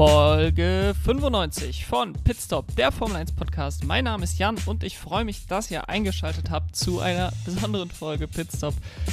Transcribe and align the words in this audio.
Folge 0.00 0.94
95 1.04 1.84
von 1.84 2.14
Pitstop, 2.14 2.74
der 2.74 2.90
Formel 2.90 3.16
1 3.16 3.32
Podcast. 3.32 3.84
Mein 3.84 4.04
Name 4.04 4.24
ist 4.24 4.38
Jan 4.38 4.56
und 4.64 4.82
ich 4.82 4.96
freue 4.96 5.26
mich, 5.26 5.46
dass 5.46 5.70
ihr 5.70 5.90
eingeschaltet 5.90 6.50
habt 6.50 6.74
zu 6.74 7.00
einer 7.00 7.30
besonderen 7.44 7.90
Folge 7.90 8.26
Pitstop. 8.26 8.72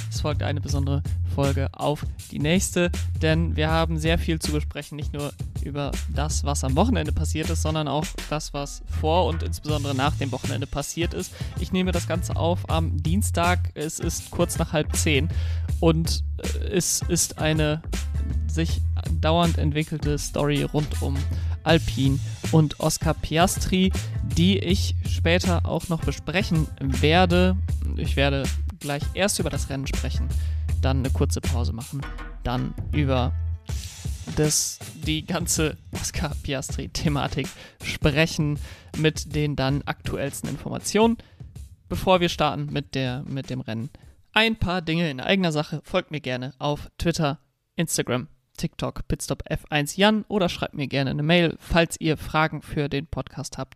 Es 0.09 0.21
folgt 0.21 0.43
eine 0.43 0.61
besondere 0.61 1.03
Folge 1.35 1.67
auf 1.73 2.05
die 2.31 2.39
nächste, 2.39 2.89
denn 3.21 3.57
wir 3.57 3.69
haben 3.69 3.97
sehr 3.97 4.17
viel 4.17 4.39
zu 4.39 4.53
besprechen, 4.53 4.95
nicht 4.95 5.11
nur 5.11 5.33
über 5.61 5.91
das, 6.15 6.45
was 6.45 6.63
am 6.63 6.77
Wochenende 6.77 7.11
passiert 7.11 7.49
ist, 7.49 7.63
sondern 7.63 7.89
auch 7.89 8.05
das, 8.29 8.53
was 8.53 8.81
vor 9.01 9.25
und 9.25 9.43
insbesondere 9.43 9.93
nach 9.93 10.15
dem 10.15 10.31
Wochenende 10.31 10.67
passiert 10.67 11.13
ist. 11.13 11.33
Ich 11.59 11.73
nehme 11.73 11.91
das 11.91 12.07
Ganze 12.07 12.37
auf 12.37 12.69
am 12.69 12.95
Dienstag, 13.03 13.71
es 13.73 13.99
ist 13.99 14.31
kurz 14.31 14.57
nach 14.57 14.71
halb 14.71 14.95
zehn 14.95 15.27
und 15.81 16.23
äh, 16.37 16.69
es 16.69 17.01
ist 17.09 17.39
eine 17.39 17.81
sich 18.47 18.81
dauernd 19.21 19.57
entwickelte 19.57 20.17
Story 20.17 20.63
rund 20.63 21.01
um 21.01 21.15
Alpine 21.63 22.19
und 22.51 22.79
Oscar 22.79 23.13
Piastri, 23.13 23.91
die 24.23 24.57
ich 24.59 24.95
später 25.07 25.65
auch 25.65 25.89
noch 25.89 26.01
besprechen 26.03 26.67
werde. 26.79 27.57
Ich 27.97 28.15
werde 28.15 28.43
gleich 28.79 29.03
erst 29.13 29.39
über 29.39 29.49
das 29.49 29.69
Rennen 29.69 29.87
sprechen, 29.87 30.27
dann 30.81 30.99
eine 30.99 31.09
kurze 31.09 31.41
Pause 31.41 31.73
machen, 31.73 32.01
dann 32.43 32.73
über 32.91 33.33
das, 34.35 34.79
die 35.05 35.25
ganze 35.25 35.77
Oscar 35.93 36.35
Piastri-Thematik 36.43 37.47
sprechen 37.83 38.59
mit 38.97 39.35
den 39.35 39.55
dann 39.55 39.81
aktuellsten 39.83 40.49
Informationen. 40.49 41.17
Bevor 41.89 42.19
wir 42.19 42.29
starten 42.29 42.67
mit, 42.71 42.95
der, 42.95 43.23
mit 43.27 43.49
dem 43.49 43.61
Rennen, 43.61 43.89
ein 44.33 44.57
paar 44.57 44.81
Dinge 44.81 45.09
in 45.09 45.19
eigener 45.19 45.51
Sache. 45.51 45.81
Folgt 45.83 46.11
mir 46.11 46.19
gerne 46.19 46.53
auf 46.59 46.91
Twitter, 46.97 47.39
Instagram, 47.77 48.27
TikTok, 48.57 49.07
Pitstop 49.07 49.43
F1 49.49 49.97
Jan 49.97 50.25
oder 50.27 50.49
schreibt 50.49 50.73
mir 50.73 50.87
gerne 50.87 51.11
eine 51.11 51.23
Mail, 51.23 51.55
falls 51.59 51.99
ihr 52.01 52.17
Fragen 52.17 52.61
für 52.61 52.89
den 52.89 53.07
Podcast 53.07 53.57
habt. 53.57 53.75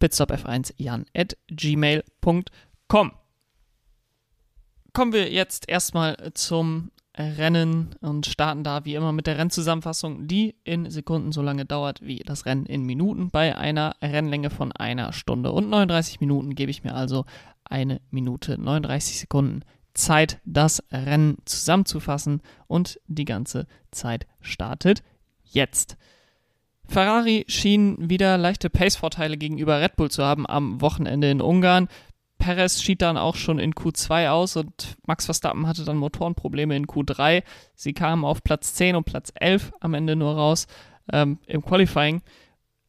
Pitstop-F1 0.00 0.74
Jan 0.76 1.06
at 1.14 1.36
gmail.com. 1.48 3.12
Kommen 4.92 5.12
wir 5.12 5.30
jetzt 5.30 5.68
erstmal 5.68 6.16
zum 6.34 6.90
Rennen 7.16 7.96
und 8.00 8.26
starten 8.26 8.62
da 8.62 8.84
wie 8.84 8.94
immer 8.94 9.12
mit 9.12 9.26
der 9.26 9.38
Rennzusammenfassung, 9.38 10.28
die 10.28 10.54
in 10.62 10.88
Sekunden 10.88 11.32
so 11.32 11.42
lange 11.42 11.64
dauert 11.64 12.00
wie 12.00 12.20
das 12.20 12.46
Rennen 12.46 12.64
in 12.66 12.84
Minuten. 12.84 13.30
Bei 13.30 13.56
einer 13.56 13.96
Rennlänge 14.00 14.50
von 14.50 14.70
einer 14.72 15.12
Stunde 15.12 15.50
und 15.50 15.68
39 15.68 16.20
Minuten 16.20 16.54
gebe 16.54 16.70
ich 16.70 16.84
mir 16.84 16.94
also 16.94 17.24
eine 17.64 18.00
Minute 18.10 18.56
39 18.60 19.18
Sekunden 19.18 19.62
Zeit, 19.98 20.40
das 20.44 20.82
Rennen 20.90 21.38
zusammenzufassen 21.44 22.40
und 22.66 23.00
die 23.06 23.24
ganze 23.24 23.66
Zeit 23.90 24.26
startet 24.40 25.02
jetzt. 25.44 25.96
Ferrari 26.86 27.44
schien 27.48 28.08
wieder 28.08 28.38
leichte 28.38 28.70
Pace-Vorteile 28.70 29.36
gegenüber 29.36 29.80
Red 29.80 29.96
Bull 29.96 30.10
zu 30.10 30.24
haben 30.24 30.46
am 30.46 30.80
Wochenende 30.80 31.30
in 31.30 31.42
Ungarn. 31.42 31.88
Perez 32.38 32.80
schied 32.80 33.02
dann 33.02 33.18
auch 33.18 33.36
schon 33.36 33.58
in 33.58 33.74
Q2 33.74 34.30
aus 34.30 34.56
und 34.56 34.96
Max 35.06 35.26
Verstappen 35.26 35.66
hatte 35.66 35.84
dann 35.84 35.96
Motorenprobleme 35.96 36.76
in 36.76 36.86
Q3. 36.86 37.42
Sie 37.74 37.92
kamen 37.92 38.24
auf 38.24 38.42
Platz 38.42 38.74
10 38.74 38.96
und 38.96 39.04
Platz 39.04 39.32
11 39.34 39.72
am 39.80 39.94
Ende 39.94 40.16
nur 40.16 40.34
raus 40.34 40.66
ähm, 41.12 41.38
im 41.46 41.62
Qualifying. 41.62 42.22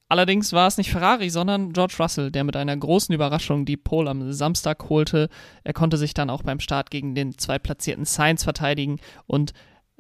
Allerdings 0.10 0.54
war 0.54 0.68
es 0.68 0.78
nicht 0.78 0.90
Ferrari, 0.90 1.30
sondern 1.30 1.72
George 1.72 1.96
Russell, 2.00 2.32
der 2.32 2.44
mit 2.44 2.56
einer 2.56 2.76
großen 2.76 3.14
Überraschung 3.14 3.66
die 3.66 3.78
Pole 3.78 4.10
am 4.10 4.34
Samstag 4.34 4.90
holte. 4.90 5.30
Er 5.64 5.74
konnte 5.74 5.98
sich 5.98 6.16
dann 6.16 6.32
auch 6.32 6.42
beim 6.42 6.60
Start 6.60 6.90
gegen 6.90 7.14
den 7.14 7.38
zweitplatzierten 7.38 8.06
Sainz 8.06 8.44
verteidigen 8.44 9.00
und 9.28 9.54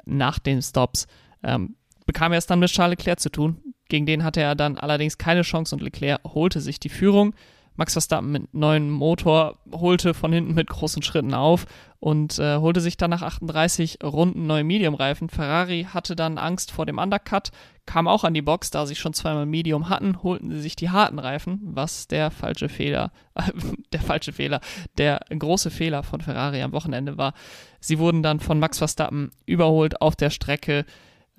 nach 0.06 0.40
den 0.40 0.64
Stops 0.64 1.06
ähm, 1.44 1.76
bekam 2.08 2.32
er 2.32 2.40
es 2.40 2.48
dann 2.48 2.60
mit 2.60 2.72
Charles 2.72 2.98
Leclerc 2.98 3.20
zu 3.20 3.30
tun. 3.30 3.62
Gegen 3.88 4.08
den 4.08 4.24
hatte 4.24 4.42
er 4.42 4.56
dann 4.56 4.78
allerdings 4.78 5.20
keine 5.20 5.44
Chance 5.44 5.76
und 5.76 5.82
Leclerc 5.82 6.24
holte 6.24 6.60
sich 6.60 6.80
die 6.80 6.90
Führung. 6.90 7.36
Max 7.80 7.94
Verstappen 7.94 8.30
mit 8.34 8.54
neuem 8.54 8.90
Motor 8.90 9.58
holte 9.72 10.14
von 10.14 10.34
hinten 10.34 10.54
mit 10.54 10.68
großen 10.68 11.02
Schritten 11.02 11.34
auf 11.34 11.66
und 12.02 12.38
äh, 12.38 12.58
holte 12.58 12.82
sich 12.82 12.98
dann 12.98 13.10
nach 13.10 13.22
38 13.22 14.00
Runden 14.04 14.46
neue 14.48 14.66
Medium-Reifen. 14.66 15.30
Ferrari 15.30 15.88
hatte 15.90 16.18
dann 16.18 16.38
Angst 16.38 16.72
vor 16.72 16.86
dem 16.86 16.98
Undercut, 16.98 17.52
kam 17.86 18.10
auch 18.10 18.26
an 18.26 18.34
die 18.34 18.42
Box, 18.42 18.70
da 18.70 18.86
sie 18.86 18.96
schon 18.96 19.14
zweimal 19.14 19.46
Medium 19.46 19.88
hatten, 19.88 20.22
holten 20.24 20.52
sie 20.52 20.60
sich 20.60 20.76
die 20.76 20.90
harten 20.90 21.20
Reifen, 21.20 21.62
was 21.64 22.10
der 22.10 22.32
falsche 22.32 22.68
Fehler, 22.68 23.14
äh, 23.36 23.44
der 23.94 24.02
falsche 24.02 24.34
Fehler, 24.34 24.60
der 24.98 25.22
große 25.30 25.72
Fehler 25.72 26.04
von 26.04 26.20
Ferrari 26.20 26.62
am 26.62 26.74
Wochenende 26.74 27.18
war. 27.18 27.34
Sie 27.80 27.98
wurden 27.98 28.24
dann 28.24 28.42
von 28.42 28.60
Max 28.60 28.78
Verstappen 28.78 29.32
überholt 29.46 30.02
auf 30.02 30.18
der 30.18 30.32
Strecke. 30.32 30.86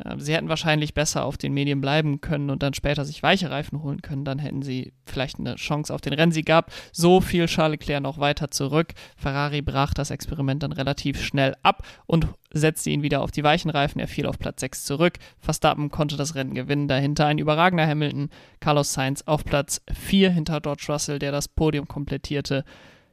Ähm, 0.05 0.21
sie 0.21 0.35
hätten 0.35 0.49
wahrscheinlich 0.49 0.95
besser 0.95 1.25
auf 1.25 1.37
den 1.37 1.53
Medien 1.53 1.81
bleiben 1.81 2.21
können 2.21 2.51
und 2.51 2.63
dann 2.63 2.75
später 2.75 3.05
sich 3.05 3.23
weiche 3.23 3.51
Reifen 3.51 3.83
holen 3.83 4.03
können. 4.03 4.25
Dann 4.25 4.39
hätten 4.39 4.63
sie 4.63 4.93
vielleicht 5.05 5.39
eine 5.39 5.57
Chance 5.57 5.93
auf 5.95 6.01
den 6.01 6.13
Rennsieg 6.13 6.47
gehabt. 6.47 6.73
So 6.93 7.21
fiel 7.21 7.47
Charles 7.47 7.81
Leclerc 7.81 8.03
noch 8.03 8.19
weiter 8.19 8.51
zurück. 8.51 8.93
Ferrari 9.17 9.63
brach 9.63 9.95
das 9.95 10.11
Experiment 10.11 10.63
dann 10.63 10.73
relativ 10.73 11.23
schnell 11.23 11.55
ab 11.63 11.83
und 12.07 12.29
setzte 12.53 12.91
ihn 12.91 13.03
wieder 13.03 13.23
auf 13.23 13.31
die 13.31 13.45
weichen 13.45 13.71
Reifen. 13.71 14.01
Er 14.01 14.09
fiel 14.09 14.27
auf 14.27 14.39
Platz 14.39 14.61
6 14.61 14.85
zurück. 14.85 15.15
Verstappen 15.39 15.91
konnte 15.91 16.17
das 16.17 16.35
Rennen 16.35 16.55
gewinnen. 16.55 16.89
Dahinter 16.89 17.27
ein 17.27 17.39
überragender 17.39 17.87
Hamilton. 17.87 18.31
Carlos 18.61 18.93
Sainz 18.93 19.23
auf 19.27 19.45
Platz 19.45 19.81
4 19.93 20.31
hinter 20.31 20.61
George 20.61 20.87
Russell, 20.89 21.19
der 21.19 21.33
das 21.33 21.49
Podium 21.49 21.87
komplettierte. 21.87 22.65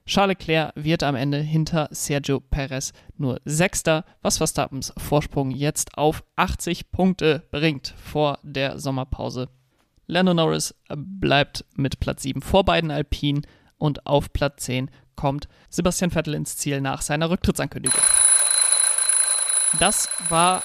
Charles 0.07 0.38
Leclerc 0.40 0.72
wird 0.75 1.03
am 1.03 1.16
Ende 1.16 1.40
hinter 1.40 1.90
Sergio 1.91 2.40
Perez 2.40 2.94
nur 3.18 3.41
Sechster, 3.44 4.06
was 4.22 4.38
Verstappens 4.38 4.94
Vorsprung 4.97 5.51
jetzt 5.51 5.97
auf 5.97 6.23
80 6.38 6.91
Punkte 6.91 7.44
bringt 7.51 7.94
vor 8.01 8.40
der 8.41 8.79
Sommerpause. 8.79 9.50
Lando 10.06 10.34
Norris 10.34 10.73
bleibt 10.88 11.66
mit 11.75 12.00
Platz 12.00 12.23
7 12.23 12.41
vor 12.41 12.63
beiden 12.63 12.90
Alpinen 12.90 13.45
und 13.78 14.07
auf 14.07 14.31
Platz 14.31 14.63
10 14.63 14.90
kommt 15.18 15.50
Sebastian 15.69 16.12
Vettel 16.12 16.35
ins 16.35 16.56
Ziel 16.56 16.79
nach 16.79 17.01
seiner 17.01 17.29
Rücktrittsankündigung. 17.29 18.01
Das 19.78 20.07
war 20.29 20.63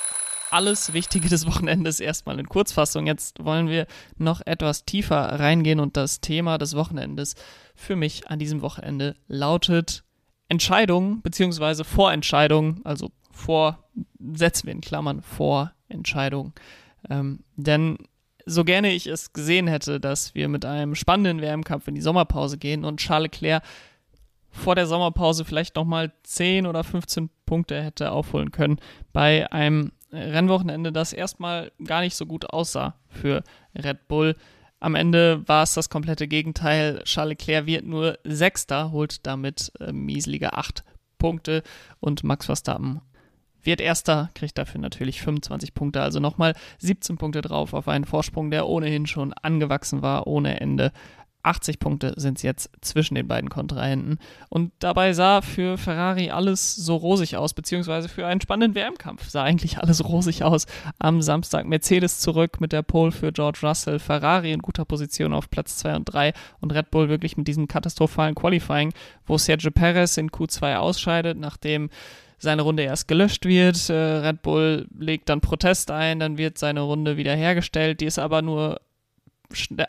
alles 0.52 0.92
Wichtige 0.92 1.28
des 1.28 1.46
Wochenendes 1.46 1.98
erstmal 1.98 2.38
in 2.38 2.48
Kurzfassung. 2.48 3.06
Jetzt 3.06 3.44
wollen 3.44 3.68
wir 3.68 3.86
noch 4.18 4.40
etwas 4.44 4.84
tiefer 4.84 5.40
reingehen 5.40 5.80
und 5.80 5.96
das 5.96 6.20
Thema 6.20 6.58
des 6.58 6.76
Wochenendes 6.76 7.34
für 7.82 7.96
mich 7.96 8.28
an 8.28 8.38
diesem 8.38 8.62
Wochenende 8.62 9.16
lautet 9.28 10.04
Entscheidung 10.48 11.20
bzw. 11.22 11.84
Vorentscheidung, 11.84 12.80
also 12.84 13.10
vor, 13.30 13.78
setzen 14.34 14.66
wir 14.66 14.72
in 14.74 14.80
Klammern 14.80 15.22
Vorentscheidung. 15.22 16.52
Ähm, 17.10 17.40
denn 17.56 17.98
so 18.46 18.64
gerne 18.64 18.92
ich 18.92 19.06
es 19.06 19.32
gesehen 19.32 19.66
hätte, 19.66 20.00
dass 20.00 20.34
wir 20.34 20.48
mit 20.48 20.64
einem 20.64 20.94
spannenden 20.94 21.40
WM-Kampf 21.40 21.88
in 21.88 21.94
die 21.94 22.00
Sommerpause 22.00 22.58
gehen 22.58 22.84
und 22.84 23.00
Charles 23.00 23.32
Leclerc 23.32 23.62
vor 24.50 24.74
der 24.74 24.86
Sommerpause 24.86 25.44
vielleicht 25.44 25.76
nochmal 25.76 26.12
10 26.24 26.66
oder 26.66 26.84
15 26.84 27.30
Punkte 27.46 27.82
hätte 27.82 28.12
aufholen 28.12 28.50
können 28.50 28.78
bei 29.12 29.50
einem 29.50 29.92
Rennwochenende, 30.12 30.92
das 30.92 31.14
erstmal 31.14 31.72
gar 31.82 32.02
nicht 32.02 32.14
so 32.14 32.26
gut 32.26 32.50
aussah 32.50 32.94
für 33.08 33.42
Red 33.74 34.08
Bull. 34.08 34.36
Am 34.82 34.96
Ende 34.96 35.46
war 35.46 35.62
es 35.62 35.74
das 35.74 35.90
komplette 35.90 36.26
Gegenteil. 36.26 37.02
Charles 37.04 37.38
Leclerc 37.38 37.66
wird 37.66 37.86
nur 37.86 38.18
Sechster, 38.24 38.90
holt 38.90 39.24
damit 39.24 39.70
äh, 39.78 39.92
mieselige 39.92 40.54
acht 40.54 40.82
Punkte 41.18 41.62
und 42.00 42.24
Max 42.24 42.46
Verstappen 42.46 43.00
wird 43.62 43.80
Erster, 43.80 44.30
kriegt 44.34 44.58
dafür 44.58 44.80
natürlich 44.80 45.22
25 45.22 45.74
Punkte, 45.74 46.02
also 46.02 46.20
nochmal 46.20 46.54
17 46.78 47.16
Punkte 47.16 47.42
drauf 47.42 47.74
auf 47.74 47.86
einen 47.86 48.04
Vorsprung, 48.04 48.50
der 48.50 48.66
ohnehin 48.66 49.06
schon 49.06 49.32
angewachsen 49.32 50.02
war 50.02 50.26
ohne 50.26 50.60
Ende. 50.60 50.92
80 51.42 51.78
Punkte 51.78 52.14
sind 52.16 52.38
es 52.38 52.42
jetzt 52.42 52.70
zwischen 52.80 53.14
den 53.14 53.26
beiden 53.26 53.50
Kontrahenten. 53.50 54.18
Und 54.48 54.72
dabei 54.78 55.12
sah 55.12 55.42
für 55.42 55.76
Ferrari 55.76 56.30
alles 56.30 56.76
so 56.76 56.96
rosig 56.96 57.36
aus, 57.36 57.54
beziehungsweise 57.54 58.08
für 58.08 58.26
einen 58.26 58.40
spannenden 58.40 58.74
WM-Kampf 58.74 59.28
sah 59.28 59.42
eigentlich 59.42 59.78
alles 59.78 60.04
rosig 60.04 60.44
aus. 60.44 60.66
Am 60.98 61.20
Samstag 61.20 61.66
Mercedes 61.66 62.20
zurück 62.20 62.60
mit 62.60 62.72
der 62.72 62.82
Pole 62.82 63.12
für 63.12 63.32
George 63.32 63.60
Russell, 63.62 63.98
Ferrari 63.98 64.52
in 64.52 64.62
guter 64.62 64.84
Position 64.84 65.32
auf 65.32 65.50
Platz 65.50 65.78
2 65.78 65.96
und 65.96 66.04
3 66.04 66.32
und 66.60 66.72
Red 66.72 66.90
Bull 66.90 67.08
wirklich 67.08 67.36
mit 67.36 67.48
diesem 67.48 67.66
katastrophalen 67.66 68.34
Qualifying, 68.34 68.92
wo 69.26 69.38
Sergio 69.38 69.70
Perez 69.70 70.16
in 70.16 70.30
Q2 70.30 70.76
ausscheidet, 70.76 71.38
nachdem 71.38 71.90
seine 72.38 72.62
Runde 72.62 72.82
erst 72.82 73.08
gelöscht 73.08 73.46
wird. 73.46 73.88
Äh, 73.88 73.94
Red 73.94 74.42
Bull 74.42 74.88
legt 74.98 75.28
dann 75.28 75.40
Protest 75.40 75.90
ein, 75.90 76.18
dann 76.18 76.38
wird 76.38 76.58
seine 76.58 76.80
Runde 76.80 77.16
wiederhergestellt. 77.16 78.00
Die 78.00 78.06
ist 78.06 78.18
aber 78.18 78.42
nur 78.42 78.80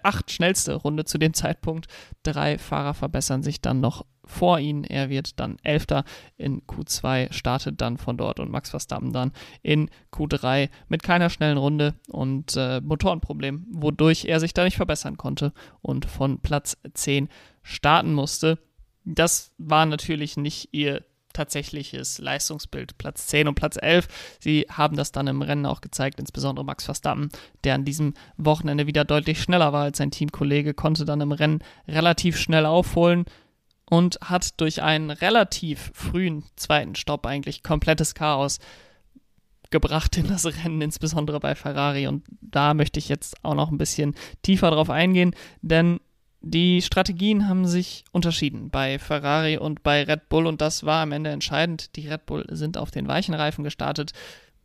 acht 0.03 0.31
schnellste 0.31 0.75
Runde 0.75 1.05
zu 1.05 1.17
dem 1.17 1.33
Zeitpunkt. 1.33 1.87
Drei 2.23 2.57
Fahrer 2.57 2.93
verbessern 2.93 3.43
sich 3.43 3.61
dann 3.61 3.79
noch 3.79 4.05
vor 4.25 4.59
ihnen. 4.59 4.83
Er 4.83 5.09
wird 5.09 5.39
dann 5.39 5.57
Elfter 5.63 6.03
in 6.37 6.61
Q2, 6.61 7.31
startet 7.31 7.81
dann 7.81 7.97
von 7.97 8.17
dort 8.17 8.39
und 8.39 8.51
Max 8.51 8.69
Verstappen 8.69 9.11
dann 9.11 9.31
in 9.61 9.89
Q3 10.11 10.69
mit 10.87 11.03
keiner 11.03 11.29
schnellen 11.29 11.57
Runde 11.57 11.95
und 12.09 12.55
äh, 12.55 12.81
Motorenproblem, 12.81 13.65
wodurch 13.71 14.25
er 14.25 14.39
sich 14.39 14.53
da 14.53 14.63
nicht 14.63 14.77
verbessern 14.77 15.17
konnte 15.17 15.53
und 15.81 16.05
von 16.05 16.39
Platz 16.39 16.77
10 16.93 17.29
starten 17.63 18.13
musste. 18.13 18.59
Das 19.05 19.51
war 19.57 19.85
natürlich 19.85 20.37
nicht 20.37 20.69
ihr 20.71 21.03
tatsächliches 21.33 22.19
Leistungsbild 22.19 22.97
Platz 22.97 23.27
10 23.27 23.47
und 23.47 23.55
Platz 23.55 23.77
11. 23.81 24.07
Sie 24.39 24.65
haben 24.69 24.95
das 24.95 25.11
dann 25.11 25.27
im 25.27 25.41
Rennen 25.41 25.65
auch 25.65 25.81
gezeigt, 25.81 26.19
insbesondere 26.19 26.65
Max 26.65 26.85
Verstappen, 26.85 27.29
der 27.63 27.75
an 27.75 27.85
diesem 27.85 28.13
Wochenende 28.37 28.87
wieder 28.87 29.05
deutlich 29.05 29.41
schneller 29.41 29.73
war 29.73 29.83
als 29.83 29.97
sein 29.97 30.11
Teamkollege, 30.11 30.73
konnte 30.73 31.05
dann 31.05 31.21
im 31.21 31.31
Rennen 31.31 31.63
relativ 31.87 32.37
schnell 32.37 32.65
aufholen 32.65 33.25
und 33.89 34.19
hat 34.21 34.59
durch 34.61 34.81
einen 34.81 35.11
relativ 35.11 35.91
frühen 35.93 36.43
zweiten 36.55 36.95
Stopp 36.95 37.25
eigentlich 37.25 37.63
komplettes 37.63 38.15
Chaos 38.15 38.59
gebracht 39.69 40.17
in 40.17 40.27
das 40.27 40.45
Rennen, 40.45 40.81
insbesondere 40.81 41.39
bei 41.39 41.55
Ferrari. 41.55 42.07
Und 42.07 42.23
da 42.39 42.73
möchte 42.73 42.99
ich 42.99 43.09
jetzt 43.09 43.43
auch 43.43 43.55
noch 43.55 43.71
ein 43.71 43.77
bisschen 43.77 44.15
tiefer 44.41 44.71
drauf 44.71 44.89
eingehen, 44.89 45.35
denn 45.61 45.99
die 46.45 46.81
Strategien 46.81 47.47
haben 47.47 47.65
sich 47.65 48.03
unterschieden 48.11 48.69
bei 48.69 48.99
Ferrari 48.99 49.57
und 49.57 49.81
bei 49.81 50.03
Red 50.03 50.27
Bull 50.27 50.45
und 50.45 50.59
das 50.59 50.83
war 50.83 51.01
am 51.01 51.13
Ende 51.13 51.29
entscheidend. 51.29 51.95
Die 51.95 52.09
Red 52.09 52.25
Bull 52.25 52.45
sind 52.49 52.77
auf 52.77 52.91
den 52.91 53.07
weichen 53.07 53.33
Reifen 53.33 53.63
gestartet. 53.63 54.11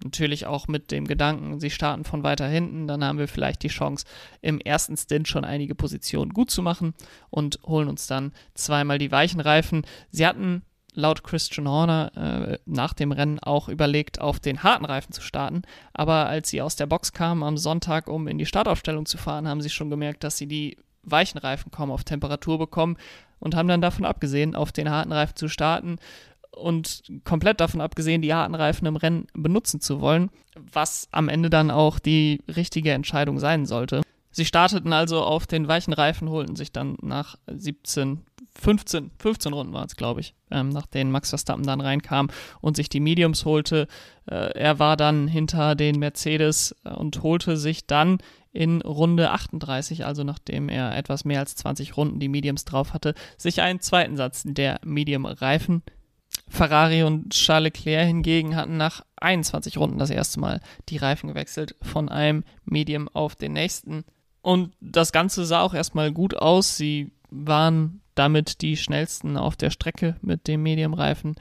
Natürlich 0.02 0.46
auch 0.46 0.66
mit 0.66 0.90
dem 0.90 1.06
Gedanken, 1.06 1.60
sie 1.60 1.70
starten 1.70 2.04
von 2.04 2.24
weiter 2.24 2.48
hinten, 2.48 2.88
dann 2.88 3.04
haben 3.04 3.18
wir 3.18 3.28
vielleicht 3.28 3.62
die 3.62 3.68
Chance, 3.68 4.06
im 4.42 4.60
ersten 4.60 4.96
Stint 4.96 5.28
schon 5.28 5.44
einige 5.44 5.76
Positionen 5.76 6.32
gut 6.32 6.50
zu 6.50 6.62
machen 6.62 6.94
und 7.30 7.60
holen 7.64 7.88
uns 7.88 8.08
dann 8.08 8.32
zweimal 8.54 8.98
die 8.98 9.12
weichen 9.12 9.40
Reifen. 9.40 9.82
Sie 10.10 10.26
hatten 10.26 10.62
laut 10.94 11.22
Christian 11.22 11.68
Horner 11.68 12.12
äh, 12.16 12.58
nach 12.66 12.92
dem 12.92 13.12
Rennen 13.12 13.38
auch 13.38 13.68
überlegt, 13.68 14.20
auf 14.20 14.40
den 14.40 14.64
harten 14.64 14.84
Reifen 14.84 15.12
zu 15.12 15.20
starten. 15.20 15.62
Aber 15.92 16.26
als 16.26 16.50
sie 16.50 16.60
aus 16.60 16.74
der 16.74 16.86
Box 16.86 17.12
kamen 17.12 17.44
am 17.44 17.56
Sonntag, 17.56 18.08
um 18.08 18.26
in 18.26 18.38
die 18.38 18.46
Startaufstellung 18.46 19.06
zu 19.06 19.16
fahren, 19.16 19.46
haben 19.46 19.60
sie 19.60 19.70
schon 19.70 19.90
gemerkt, 19.90 20.24
dass 20.24 20.36
sie 20.36 20.48
die 20.48 20.76
weichen 21.10 21.38
Reifen 21.38 21.70
kaum 21.70 21.90
auf 21.90 22.04
Temperatur 22.04 22.58
bekommen 22.58 22.96
und 23.38 23.54
haben 23.54 23.68
dann 23.68 23.80
davon 23.80 24.04
abgesehen, 24.04 24.54
auf 24.54 24.72
den 24.72 24.90
harten 24.90 25.12
Reifen 25.12 25.36
zu 25.36 25.48
starten 25.48 25.98
und 26.50 27.02
komplett 27.24 27.60
davon 27.60 27.80
abgesehen, 27.80 28.22
die 28.22 28.34
harten 28.34 28.54
Reifen 28.54 28.86
im 28.86 28.96
Rennen 28.96 29.26
benutzen 29.34 29.80
zu 29.80 30.00
wollen, 30.00 30.30
was 30.54 31.08
am 31.12 31.28
Ende 31.28 31.50
dann 31.50 31.70
auch 31.70 31.98
die 31.98 32.42
richtige 32.48 32.92
Entscheidung 32.92 33.38
sein 33.38 33.66
sollte. 33.66 34.02
Sie 34.30 34.44
starteten 34.44 34.92
also 34.92 35.22
auf 35.22 35.46
den 35.46 35.68
weichen 35.68 35.92
Reifen, 35.92 36.28
holten 36.28 36.56
sich 36.56 36.72
dann 36.72 36.96
nach 37.00 37.36
17, 37.46 38.24
15, 38.60 39.10
15 39.18 39.52
Runden 39.52 39.72
war 39.72 39.84
es, 39.84 39.96
glaube 39.96 40.20
ich, 40.20 40.34
ähm, 40.50 40.68
nach 40.68 40.86
denen 40.86 41.10
Max 41.10 41.30
Verstappen 41.30 41.64
dann 41.64 41.80
reinkam 41.80 42.28
und 42.60 42.76
sich 42.76 42.88
die 42.88 43.00
Mediums 43.00 43.44
holte. 43.44 43.86
Äh, 44.26 44.52
er 44.58 44.78
war 44.78 44.96
dann 44.96 45.28
hinter 45.28 45.74
den 45.74 45.98
Mercedes 45.98 46.74
äh, 46.84 46.90
und 46.90 47.22
holte 47.22 47.56
sich 47.56 47.86
dann 47.86 48.18
in 48.58 48.82
Runde 48.82 49.30
38, 49.30 50.04
also 50.04 50.24
nachdem 50.24 50.68
er 50.68 50.96
etwas 50.96 51.24
mehr 51.24 51.38
als 51.38 51.54
20 51.54 51.96
Runden 51.96 52.18
die 52.18 52.28
Mediums 52.28 52.64
drauf 52.64 52.92
hatte, 52.92 53.14
sich 53.36 53.60
einen 53.60 53.78
zweiten 53.78 54.16
Satz 54.16 54.42
der 54.44 54.80
Medium-Reifen. 54.84 55.84
Ferrari 56.48 57.04
und 57.04 57.30
Charles 57.30 57.72
Leclerc 57.74 58.08
hingegen 58.08 58.56
hatten 58.56 58.76
nach 58.76 59.04
21 59.14 59.78
Runden 59.78 59.98
das 59.98 60.10
erste 60.10 60.40
Mal 60.40 60.60
die 60.88 60.96
Reifen 60.96 61.28
gewechselt 61.28 61.76
von 61.82 62.08
einem 62.08 62.42
Medium 62.64 63.06
auf 63.06 63.36
den 63.36 63.52
nächsten. 63.52 64.04
Und 64.42 64.74
das 64.80 65.12
Ganze 65.12 65.44
sah 65.44 65.60
auch 65.60 65.74
erstmal 65.74 66.10
gut 66.10 66.36
aus. 66.36 66.76
Sie 66.76 67.12
waren 67.30 68.00
damit 68.16 68.60
die 68.60 68.76
schnellsten 68.76 69.36
auf 69.36 69.54
der 69.54 69.70
Strecke 69.70 70.16
mit 70.20 70.48
dem 70.48 70.64
Medium-Reifen 70.64 71.36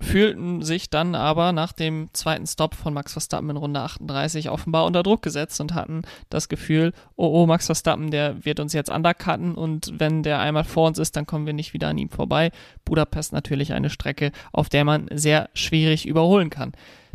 fühlten 0.00 0.62
sich 0.62 0.90
dann 0.90 1.14
aber 1.14 1.52
nach 1.52 1.72
dem 1.72 2.08
zweiten 2.12 2.46
Stop 2.46 2.74
von 2.74 2.94
Max 2.94 3.12
Verstappen 3.12 3.50
in 3.50 3.56
Runde 3.56 3.80
38 3.80 4.50
offenbar 4.50 4.86
unter 4.86 5.02
Druck 5.02 5.22
gesetzt 5.22 5.60
und 5.60 5.74
hatten 5.74 6.02
das 6.30 6.48
Gefühl, 6.48 6.92
oh 7.16 7.28
oh, 7.28 7.46
Max 7.46 7.66
Verstappen, 7.66 8.10
der 8.10 8.44
wird 8.44 8.58
uns 8.58 8.72
jetzt 8.72 8.90
undercutten 8.90 9.54
und 9.54 9.92
wenn 9.98 10.22
der 10.22 10.40
einmal 10.40 10.64
vor 10.64 10.88
uns 10.88 10.98
ist, 10.98 11.16
dann 11.16 11.26
kommen 11.26 11.46
wir 11.46 11.52
nicht 11.52 11.74
wieder 11.74 11.88
an 11.88 11.98
ihm 11.98 12.10
vorbei. 12.10 12.50
Budapest 12.84 13.32
natürlich 13.32 13.72
eine 13.72 13.90
Strecke, 13.90 14.32
auf 14.52 14.68
der 14.68 14.84
man 14.84 15.08
sehr 15.12 15.48
schwierig 15.54 16.06
überholen 16.06 16.50
kann. 16.50 16.72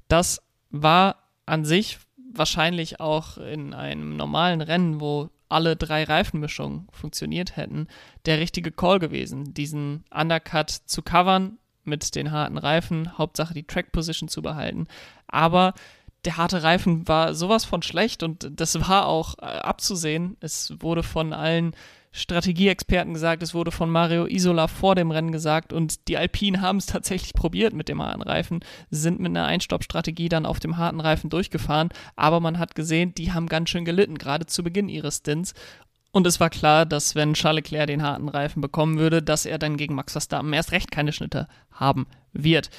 Das 0.08 0.42
war 0.70 1.18
an 1.46 1.66
sich 1.66 2.00
wahrscheinlich 2.32 3.00
auch 3.00 3.38
in 3.38 3.74
einem 3.74 4.16
normalen 4.16 4.62
Rennen, 4.62 5.02
wo 5.02 5.30
alle 5.50 5.76
drei 5.76 6.04
Reifenmischungen 6.04 6.88
funktioniert 6.92 7.58
hätten, 7.58 7.88
der 8.26 8.40
richtige 8.40 8.72
Call 8.72 9.00
gewesen, 9.00 9.54
diesen 9.54 10.06
Undercut 10.12 10.70
zu 10.70 11.02
covern, 11.02 11.58
mit 11.90 12.16
den 12.16 12.32
harten 12.32 12.58
Reifen, 12.58 13.18
Hauptsache 13.18 13.54
die 13.54 13.66
Track 13.66 13.92
Position 13.92 14.30
zu 14.30 14.42
behalten. 14.42 14.88
Aber 15.28 15.74
der 16.26 16.38
harte 16.38 16.64
Reifen 16.64 17.08
war 17.08 17.34
sowas 17.34 17.66
von 17.66 17.82
schlecht 17.82 18.24
und 18.24 18.50
das 18.52 18.80
war 18.88 19.08
auch 19.08 19.38
äh, 19.40 19.46
abzusehen. 19.46 20.38
Es 20.42 20.74
wurde 20.80 21.04
von 21.04 21.34
allen 21.34 21.74
Strategieexperten 22.12 23.14
gesagt, 23.14 23.44
es 23.44 23.54
wurde 23.54 23.72
von 23.72 23.90
Mario 23.90 24.26
Isola 24.26 24.68
vor 24.68 24.96
dem 24.96 25.12
Rennen 25.12 25.32
gesagt 25.32 25.72
und 25.72 26.08
die 26.08 26.18
Alpinen 26.18 26.62
haben 26.62 26.78
es 26.78 26.88
tatsächlich 26.88 27.34
probiert 27.34 27.74
mit 27.74 27.88
dem 27.88 28.02
harten 28.02 28.24
Reifen, 28.24 28.62
sind 28.90 29.20
mit 29.20 29.30
einer 29.30 29.46
Einstoppstrategie 29.46 30.28
dann 30.28 30.48
auf 30.48 30.60
dem 30.60 30.78
harten 30.78 31.02
Reifen 31.02 31.30
durchgefahren, 31.30 31.90
aber 32.16 32.40
man 32.40 32.58
hat 32.58 32.74
gesehen, 32.74 33.14
die 33.14 33.32
haben 33.32 33.48
ganz 33.48 33.70
schön 33.70 33.86
gelitten, 33.86 34.18
gerade 34.18 34.48
zu 34.48 34.64
Beginn 34.64 34.90
ihres 34.90 35.18
Stints 35.18 35.54
und 36.12 36.26
es 36.26 36.40
war 36.40 36.50
klar, 36.50 36.86
dass 36.86 37.16
wenn 37.16 37.34
Charles 37.34 37.64
Leclerc 37.64 37.88
den 37.88 38.04
harten 38.04 38.30
Reifen 38.30 38.62
bekommen 38.62 38.98
würde, 38.98 39.22
dass 39.22 39.46
er 39.46 39.60
dann 39.60 39.78
gegen 39.78 39.96
Max 39.96 40.14
Verstappen 40.14 40.54
erst 40.54 40.72
recht 40.72 40.92
keine 40.92 41.14
Schnitte 41.14 41.48
haben 41.72 42.08
wird. 42.34 42.70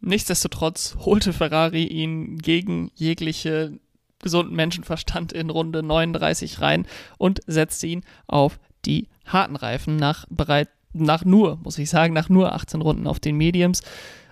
Nichtsdestotrotz 0.00 0.96
holte 1.00 1.32
Ferrari 1.32 1.84
ihn 1.84 2.38
gegen 2.38 2.90
jegliche 2.94 3.78
gesunden 4.20 4.56
Menschenverstand 4.56 5.32
in 5.32 5.50
Runde 5.50 5.82
39 5.82 6.60
rein 6.60 6.86
und 7.18 7.40
setzte 7.46 7.86
ihn 7.86 8.04
auf 8.26 8.58
die 8.86 9.08
harten 9.26 9.56
Reifen 9.56 9.96
nach 9.96 10.26
bereit 10.28 10.68
nach 10.92 11.24
nur, 11.24 11.58
muss 11.62 11.78
ich 11.78 11.90
sagen, 11.90 12.14
nach 12.14 12.28
nur 12.28 12.52
18 12.52 12.80
Runden 12.80 13.06
auf 13.06 13.18
den 13.18 13.36
Mediums. 13.36 13.82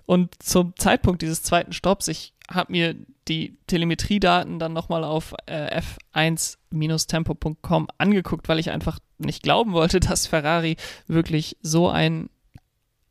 Und 0.07 0.43
zum 0.43 0.75
Zeitpunkt 0.77 1.23
dieses 1.23 1.43
zweiten 1.43 1.73
Stopps, 1.73 2.09
ich 2.09 2.35
habe 2.55 2.73
mir 2.73 2.95
die 3.29 3.57
Telemetriedaten 3.67 4.59
dann 4.59 4.73
nochmal 4.73 5.05
auf 5.05 5.35
äh, 5.47 5.81
f1-tempo.com 6.15 7.89
angeguckt, 7.99 8.49
weil 8.49 8.59
ich 8.59 8.71
einfach 8.71 8.99
nicht 9.19 9.43
glauben 9.43 9.73
wollte, 9.73 10.01
dass 10.01 10.27
Ferrari 10.27 10.77
wirklich 11.07 11.57
so 11.63 11.89
einen 11.89 12.31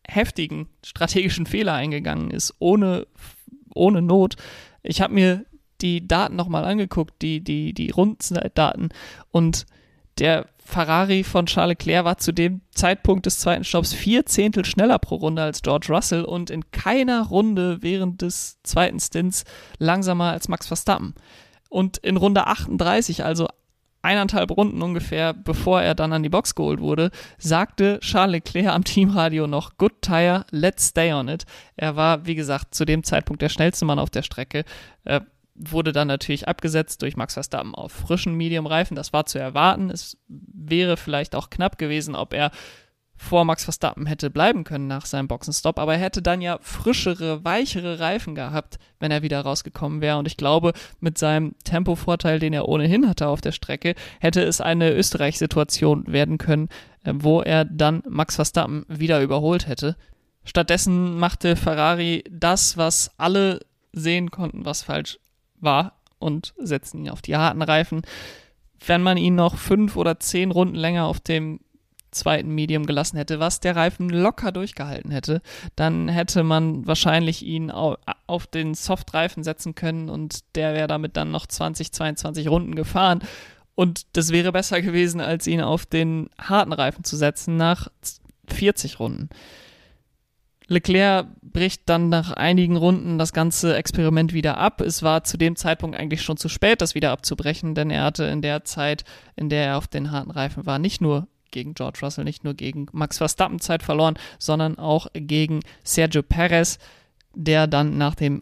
heftigen 0.07 0.67
strategischen 0.83 1.45
Fehler 1.45 1.73
eingegangen 1.73 2.31
ist, 2.31 2.55
ohne, 2.59 3.07
ohne 3.73 4.01
Not. 4.01 4.35
Ich 4.83 5.01
habe 5.01 5.13
mir 5.13 5.45
die 5.81 6.07
Daten 6.07 6.35
nochmal 6.35 6.65
angeguckt, 6.65 7.21
die, 7.21 7.41
die, 7.43 7.73
die 7.73 7.89
Rundenzeitdaten 7.91 8.89
und 9.31 9.65
der 10.21 10.45
Ferrari 10.63 11.23
von 11.23 11.47
Charles 11.47 11.79
Leclerc 11.79 12.05
war 12.05 12.17
zu 12.19 12.31
dem 12.31 12.61
Zeitpunkt 12.69 13.25
des 13.25 13.39
zweiten 13.39 13.63
Stopps 13.63 13.91
vier 13.91 14.25
Zehntel 14.27 14.63
schneller 14.63 14.99
pro 14.99 15.15
Runde 15.15 15.41
als 15.41 15.63
George 15.63 15.87
Russell 15.89 16.23
und 16.23 16.51
in 16.51 16.69
keiner 16.69 17.23
Runde 17.25 17.79
während 17.81 18.21
des 18.21 18.61
zweiten 18.61 18.99
Stints 18.99 19.45
langsamer 19.79 20.31
als 20.31 20.47
Max 20.47 20.67
Verstappen. 20.67 21.15
Und 21.69 21.97
in 21.97 22.17
Runde 22.17 22.45
38, 22.45 23.25
also 23.25 23.47
eineinhalb 24.03 24.51
Runden 24.55 24.83
ungefähr, 24.83 25.33
bevor 25.33 25.81
er 25.81 25.95
dann 25.95 26.13
an 26.13 26.21
die 26.21 26.29
Box 26.29 26.53
geholt 26.53 26.81
wurde, 26.81 27.09
sagte 27.39 27.99
Charles 28.01 28.33
Leclerc 28.33 28.67
am 28.67 28.83
Teamradio 28.83 29.47
noch 29.47 29.77
Good 29.77 30.03
Tire, 30.03 30.45
let's 30.51 30.89
stay 30.89 31.11
on 31.13 31.29
it. 31.29 31.45
Er 31.77 31.95
war, 31.95 32.27
wie 32.27 32.35
gesagt, 32.35 32.75
zu 32.75 32.85
dem 32.85 33.03
Zeitpunkt 33.03 33.41
der 33.41 33.49
schnellste 33.49 33.85
Mann 33.85 33.99
auf 33.99 34.11
der 34.11 34.21
Strecke. 34.21 34.65
Äh, 35.03 35.21
wurde 35.69 35.91
dann 35.91 36.07
natürlich 36.07 36.47
abgesetzt 36.47 37.01
durch 37.01 37.15
Max 37.15 37.33
Verstappen 37.33 37.75
auf 37.75 37.91
frischen 37.91 38.35
Medium-Reifen. 38.35 38.95
Das 38.95 39.13
war 39.13 39.25
zu 39.25 39.39
erwarten. 39.39 39.89
Es 39.89 40.17
wäre 40.27 40.97
vielleicht 40.97 41.35
auch 41.35 41.49
knapp 41.49 41.77
gewesen, 41.77 42.15
ob 42.15 42.33
er 42.33 42.51
vor 43.21 43.45
Max 43.45 43.65
Verstappen 43.65 44.07
hätte 44.07 44.31
bleiben 44.31 44.63
können 44.63 44.87
nach 44.87 45.05
seinem 45.05 45.27
Boxenstopp, 45.27 45.77
aber 45.77 45.93
er 45.93 45.99
hätte 45.99 46.23
dann 46.23 46.41
ja 46.41 46.57
frischere, 46.59 47.45
weichere 47.45 47.99
Reifen 47.99 48.33
gehabt, 48.33 48.79
wenn 48.99 49.11
er 49.11 49.21
wieder 49.21 49.41
rausgekommen 49.41 50.01
wäre. 50.01 50.17
Und 50.17 50.27
ich 50.27 50.37
glaube, 50.37 50.73
mit 50.99 51.19
seinem 51.19 51.53
Tempovorteil, 51.63 52.39
den 52.39 52.51
er 52.51 52.67
ohnehin 52.67 53.07
hatte 53.07 53.27
auf 53.27 53.39
der 53.39 53.51
Strecke, 53.51 53.93
hätte 54.19 54.41
es 54.41 54.59
eine 54.59 54.91
Österreich-Situation 54.91 56.05
werden 56.07 56.39
können, 56.39 56.69
äh, 57.03 57.13
wo 57.15 57.41
er 57.41 57.63
dann 57.63 58.01
Max 58.09 58.35
Verstappen 58.37 58.85
wieder 58.87 59.21
überholt 59.21 59.67
hätte. 59.67 59.95
Stattdessen 60.43 61.19
machte 61.19 61.55
Ferrari 61.55 62.23
das, 62.29 62.75
was 62.75 63.11
alle 63.17 63.59
sehen 63.93 64.31
konnten, 64.31 64.65
was 64.65 64.81
falsch 64.81 65.19
war 65.61 65.99
und 66.19 66.53
setzten 66.57 66.99
ihn 66.99 67.09
auf 67.09 67.21
die 67.21 67.35
harten 67.35 67.61
Reifen. 67.61 68.01
Wenn 68.85 69.03
man 69.03 69.17
ihn 69.17 69.35
noch 69.35 69.57
fünf 69.57 69.95
oder 69.95 70.19
zehn 70.19 70.51
Runden 70.51 70.75
länger 70.75 71.05
auf 71.05 71.19
dem 71.19 71.59
zweiten 72.11 72.53
Medium 72.53 72.85
gelassen 72.85 73.17
hätte, 73.17 73.39
was 73.39 73.59
der 73.59 73.75
Reifen 73.75 74.09
locker 74.09 74.51
durchgehalten 74.51 75.11
hätte, 75.11 75.41
dann 75.75 76.09
hätte 76.09 76.43
man 76.43 76.85
wahrscheinlich 76.85 77.43
ihn 77.43 77.71
auf 77.71 78.47
den 78.47 78.73
Soft-Reifen 78.73 79.43
setzen 79.43 79.75
können 79.75 80.09
und 80.09 80.55
der 80.55 80.73
wäre 80.73 80.87
damit 80.87 81.15
dann 81.15 81.31
noch 81.31 81.47
20, 81.47 81.91
22 81.91 82.49
Runden 82.49 82.75
gefahren. 82.75 83.21
Und 83.75 84.05
das 84.13 84.31
wäre 84.31 84.51
besser 84.51 84.81
gewesen, 84.81 85.21
als 85.21 85.47
ihn 85.47 85.61
auf 85.61 85.85
den 85.85 86.29
harten 86.37 86.73
Reifen 86.73 87.03
zu 87.03 87.15
setzen 87.15 87.55
nach 87.55 87.87
40 88.47 88.99
Runden. 88.99 89.29
Leclerc 90.71 91.27
bricht 91.41 91.89
dann 91.89 92.07
nach 92.07 92.31
einigen 92.31 92.77
Runden 92.77 93.17
das 93.17 93.33
ganze 93.33 93.75
Experiment 93.75 94.31
wieder 94.31 94.57
ab. 94.57 94.79
Es 94.79 95.03
war 95.03 95.25
zu 95.25 95.37
dem 95.37 95.57
Zeitpunkt 95.57 95.97
eigentlich 95.97 96.21
schon 96.21 96.37
zu 96.37 96.47
spät, 96.47 96.79
das 96.79 96.95
wieder 96.95 97.11
abzubrechen, 97.11 97.75
denn 97.75 97.89
er 97.91 98.03
hatte 98.03 98.23
in 98.23 98.41
der 98.41 98.63
Zeit, 98.63 99.03
in 99.35 99.49
der 99.49 99.65
er 99.65 99.77
auf 99.77 99.87
den 99.87 100.11
harten 100.11 100.31
Reifen 100.31 100.65
war, 100.65 100.79
nicht 100.79 101.01
nur 101.01 101.27
gegen 101.51 101.73
George 101.73 101.99
Russell, 102.01 102.23
nicht 102.23 102.45
nur 102.45 102.53
gegen 102.53 102.85
Max 102.93 103.17
Verstappen 103.17 103.59
Zeit 103.59 103.83
verloren, 103.83 104.17
sondern 104.39 104.79
auch 104.79 105.07
gegen 105.13 105.59
Sergio 105.83 106.23
Perez, 106.23 106.79
der 107.35 107.67
dann 107.67 107.97
nach 107.97 108.15
dem 108.15 108.41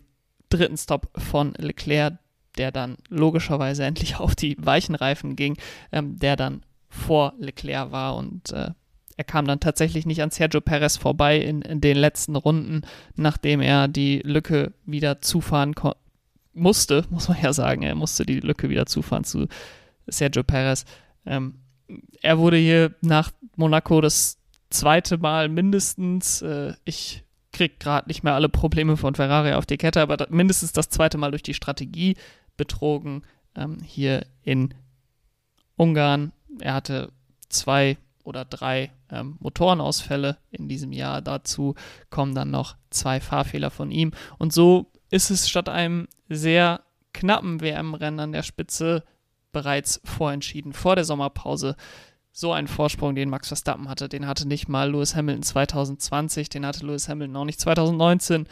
dritten 0.49 0.77
Stop 0.77 1.09
von 1.17 1.53
Leclerc, 1.57 2.19
der 2.59 2.71
dann 2.71 2.97
logischerweise 3.07 3.85
endlich 3.85 4.17
auf 4.17 4.35
die 4.35 4.55
weichen 4.59 4.93
Reifen 4.93 5.35
ging, 5.35 5.57
ähm, 5.91 6.19
der 6.19 6.35
dann 6.35 6.61
vor 6.89 7.33
Leclerc 7.39 7.91
war 7.91 8.15
und 8.15 8.51
äh, 8.51 8.69
er 9.19 9.25
kam 9.25 9.45
dann 9.45 9.59
tatsächlich 9.59 10.05
nicht 10.05 10.21
an 10.21 10.31
Sergio 10.31 10.61
Perez 10.61 10.95
vorbei 10.95 11.39
in, 11.39 11.61
in 11.61 11.81
den 11.81 11.97
letzten 11.97 12.37
Runden, 12.37 12.83
nachdem 13.17 13.59
er 13.59 13.89
die 13.89 14.19
Lücke 14.19 14.71
wieder 14.85 15.19
zufahren 15.21 15.75
musste, 16.53 17.03
muss 17.09 17.27
man 17.27 17.37
ja 17.41 17.51
sagen. 17.51 17.81
Er 17.81 17.95
musste 17.95 18.25
die 18.25 18.39
Lücke 18.39 18.69
wieder 18.69 18.85
zufahren 18.85 19.25
zu 19.25 19.49
Sergio 20.07 20.43
Perez. 20.43 20.85
Ähm, 21.25 21.55
er 22.21 22.37
wurde 22.37 22.55
hier 22.55 22.95
nach 23.01 23.31
Monaco 23.57 23.99
das 23.99 24.37
zweite 24.69 25.17
Mal 25.17 25.49
mindestens, 25.49 26.41
äh, 26.41 26.75
ich 26.85 27.25
krieg 27.51 27.77
gerade 27.77 28.07
nicht 28.07 28.23
mehr 28.23 28.35
alle 28.35 28.47
Probleme 28.47 28.95
von 28.95 29.15
Ferrari 29.15 29.51
auf 29.51 29.65
die 29.65 29.75
Kette, 29.75 29.99
aber 29.99 30.27
mindestens 30.29 30.71
das 30.71 30.87
zweite 30.87 31.17
Mal 31.17 31.31
durch 31.31 31.43
die 31.43 31.53
Strategie 31.53 32.15
betrogen 32.55 33.23
ähm, 33.57 33.79
hier 33.83 34.25
in 34.43 34.73
Ungarn. 35.75 36.31
Er 36.61 36.73
hatte 36.73 37.11
zwei 37.49 37.97
oder 38.29 38.45
drei 38.45 38.91
ähm, 39.11 39.35
Motorenausfälle 39.39 40.37
in 40.51 40.69
diesem 40.69 40.93
Jahr. 40.93 41.21
Dazu 41.21 41.75
kommen 42.09 42.35
dann 42.35 42.51
noch 42.51 42.77
zwei 42.91 43.19
Fahrfehler 43.19 43.71
von 43.71 43.91
ihm. 43.91 44.11
Und 44.37 44.53
so 44.53 44.91
ist 45.09 45.31
es 45.31 45.49
statt 45.49 45.67
einem 45.67 46.07
sehr 46.29 46.81
knappen 47.13 47.59
WM-Rennen 47.59 48.19
an 48.19 48.31
der 48.31 48.43
Spitze 48.43 49.03
bereits 49.51 49.99
vorentschieden, 50.05 50.73
vor 50.73 50.95
der 50.95 51.05
Sommerpause. 51.05 51.75
So 52.31 52.53
ein 52.53 52.67
Vorsprung, 52.67 53.15
den 53.15 53.29
Max 53.29 53.47
Verstappen 53.47 53.89
hatte, 53.89 54.07
den 54.07 54.27
hatte 54.27 54.47
nicht 54.47 54.69
mal 54.69 54.91
Lewis 54.91 55.15
Hamilton 55.15 55.43
2020, 55.43 56.49
den 56.49 56.65
hatte 56.65 56.85
Lewis 56.85 57.09
Hamilton 57.09 57.35
auch 57.35 57.45
nicht 57.45 57.59
2019. 57.59 58.47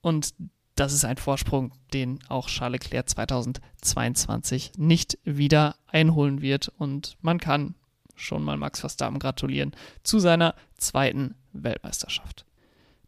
Und 0.00 0.34
das 0.74 0.92
ist 0.92 1.04
ein 1.04 1.16
Vorsprung, 1.16 1.72
den 1.92 2.20
auch 2.28 2.48
Charles 2.48 2.84
Leclerc 2.84 3.08
2022 3.08 4.72
nicht 4.78 5.18
wieder 5.24 5.76
einholen 5.86 6.40
wird. 6.40 6.68
Und 6.78 7.18
man 7.20 7.38
kann 7.38 7.74
schon 8.18 8.44
mal 8.44 8.56
Max 8.56 8.80
Verstappen 8.80 9.18
gratulieren 9.18 9.72
zu 10.02 10.18
seiner 10.18 10.54
zweiten 10.76 11.34
Weltmeisterschaft. 11.52 12.44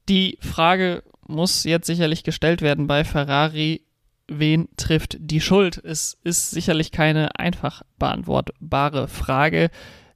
Die 0.08 0.38
Frage 0.40 1.02
muss 1.26 1.64
jetzt 1.64 1.86
sicherlich 1.86 2.24
gestellt 2.24 2.62
werden 2.62 2.86
bei 2.86 3.04
Ferrari, 3.04 3.82
wen 4.26 4.68
trifft 4.76 5.16
die 5.20 5.40
Schuld? 5.40 5.78
Es 5.78 6.18
ist 6.24 6.50
sicherlich 6.50 6.92
keine 6.92 7.38
einfach 7.38 7.82
beantwortbare 7.98 9.08
Frage, 9.08 9.70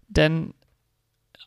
denn 0.08 0.54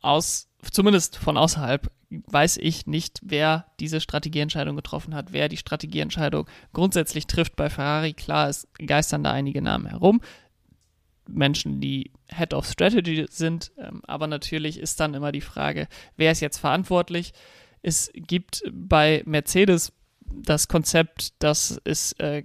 aus, 0.01 0.49
zumindest 0.71 1.17
von 1.17 1.37
außerhalb 1.37 1.91
weiß 2.09 2.57
ich 2.57 2.87
nicht, 2.87 3.19
wer 3.21 3.65
diese 3.79 3.99
Strategieentscheidung 3.99 4.75
getroffen 4.75 5.13
hat, 5.13 5.33
wer 5.33 5.49
die 5.49 5.57
Strategieentscheidung 5.57 6.47
grundsätzlich 6.71 7.27
trifft 7.27 7.55
bei 7.55 7.69
Ferrari. 7.69 8.13
Klar, 8.13 8.47
es 8.47 8.67
geistern 8.77 9.23
da 9.23 9.31
einige 9.31 9.61
Namen 9.61 9.87
herum. 9.87 10.21
Menschen, 11.27 11.79
die 11.81 12.11
Head 12.27 12.53
of 12.53 12.65
Strategy 12.65 13.25
sind, 13.29 13.71
ähm, 13.77 14.01
aber 14.07 14.27
natürlich 14.27 14.79
ist 14.79 14.99
dann 14.99 15.13
immer 15.13 15.31
die 15.31 15.41
Frage, 15.41 15.87
wer 16.15 16.31
ist 16.31 16.41
jetzt 16.41 16.57
verantwortlich? 16.57 17.33
Es 17.81 18.11
gibt 18.13 18.63
bei 18.71 19.23
Mercedes 19.25 19.93
das 20.25 20.67
Konzept, 20.67 21.41
dass 21.41 21.79
es 21.83 22.13
äh, 22.13 22.43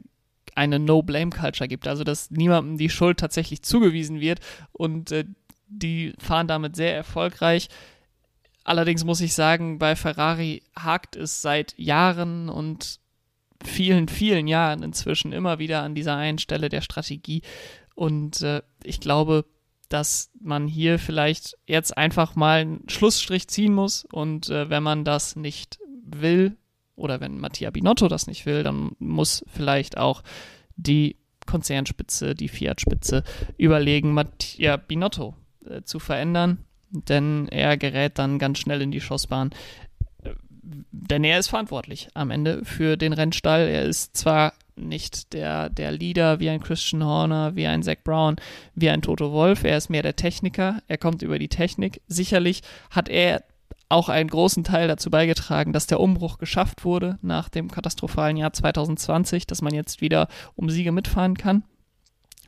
eine 0.55 0.79
No-Blame-Culture 0.79 1.69
gibt, 1.69 1.89
also 1.89 2.05
dass 2.05 2.31
niemandem 2.31 2.77
die 2.77 2.91
Schuld 2.91 3.19
tatsächlich 3.19 3.63
zugewiesen 3.63 4.21
wird 4.21 4.41
und 4.73 5.11
äh, 5.13 5.25
die 5.69 6.13
fahren 6.19 6.49
damit 6.49 6.77
sehr 6.77 6.95
erfolgreich. 6.95 7.69
Allerdings 8.65 9.05
muss 9.05 9.21
ich 9.21 9.35
sagen, 9.35 9.79
bei 9.79 9.97
Ferrari 9.97 10.63
hakt 10.79 11.17
es 11.17 11.43
seit 11.43 11.77
Jahren 11.79 12.49
und 12.49 13.01
vielen, 13.65 14.09
vielen 14.09 14.47
Jahren 14.47 14.83
inzwischen 14.83 15.33
immer 15.33 15.59
wieder 15.59 15.83
an 15.83 15.95
dieser 15.95 16.17
einen 16.17 16.39
Stelle 16.39 16.69
der 16.69 16.81
Strategie. 16.81 17.43
Und 17.95 18.43
äh, 18.43 18.63
ich 18.83 19.01
glaube, 19.01 19.45
dass 19.89 20.31
man 20.41 20.67
hier 20.67 20.99
vielleicht 20.99 21.59
jetzt 21.67 21.97
einfach 21.97 22.35
mal 22.35 22.61
einen 22.61 22.89
Schlussstrich 22.89 23.49
ziehen 23.49 23.75
muss. 23.75 24.07
Und 24.11 24.49
äh, 24.49 24.71
wenn 24.71 24.83
man 24.83 25.05
das 25.05 25.37
nicht 25.37 25.79
will, 26.05 26.57
oder 26.97 27.21
wenn 27.21 27.39
Mattia 27.39 27.71
Binotto 27.71 28.09
das 28.09 28.27
nicht 28.27 28.47
will, 28.47 28.63
dann 28.63 28.93
muss 28.99 29.45
vielleicht 29.49 29.99
auch 29.99 30.23
die 30.77 31.17
Konzernspitze, 31.47 32.35
die 32.35 32.49
Fiat-Spitze 32.49 33.25
überlegen, 33.59 34.15
Mattia 34.15 34.77
Binotto 34.77 35.35
äh, 35.69 35.83
zu 35.83 35.99
verändern, 35.99 36.59
denn 36.91 37.49
er 37.49 37.77
gerät 37.77 38.19
dann 38.19 38.39
ganz 38.39 38.59
schnell 38.59 38.81
in 38.83 38.93
die 38.93 39.01
Schossbahn. 39.01 39.51
Äh, 40.23 40.31
denn 40.91 41.25
er 41.25 41.39
ist 41.39 41.49
verantwortlich 41.49 42.09
am 42.15 42.31
Ende 42.31 42.65
für 42.65 42.97
den 42.97 43.13
Rennstall. 43.13 43.69
Er 43.69 43.83
ist 43.83 44.17
zwar 44.17 44.55
nicht 44.89 45.33
der, 45.33 45.69
der 45.69 45.93
Leader 45.93 46.41
wie 46.41 46.51
ein 46.51 46.63
Christian 46.63 47.05
Horner, 47.05 47.57
wie 47.57 47.67
ein 47.67 47.83
Zach 47.83 47.97
Brown, 48.05 48.37
wie 48.75 48.91
ein 48.91 49.03
Toto 49.03 49.33
Wolf. 49.33 49.65
Er 49.65 49.77
ist 49.77 49.91
mehr 49.91 50.03
der 50.03 50.17
Techniker. 50.17 50.83
Er 50.89 50.99
kommt 50.99 51.23
über 51.23 51.39
die 51.39 51.49
Technik. 51.49 52.03
Sicherlich 52.09 52.63
hat 52.91 53.09
er 53.09 53.45
auch 53.89 54.09
einen 54.09 54.31
großen 54.31 54.65
Teil 54.65 54.89
dazu 54.89 55.11
beigetragen, 55.11 55.73
dass 55.73 55.87
der 55.87 56.01
Umbruch 56.01 56.39
geschafft 56.39 56.85
wurde 56.85 57.19
nach 57.21 57.49
dem 57.49 57.71
katastrophalen 57.71 58.39
Jahr 58.39 58.53
2020, 58.53 59.47
dass 59.47 59.61
man 59.61 59.75
jetzt 59.75 60.01
wieder 60.01 60.29
um 60.57 60.71
Siege 60.71 60.93
mitfahren 60.93 61.37
kann. 61.37 61.65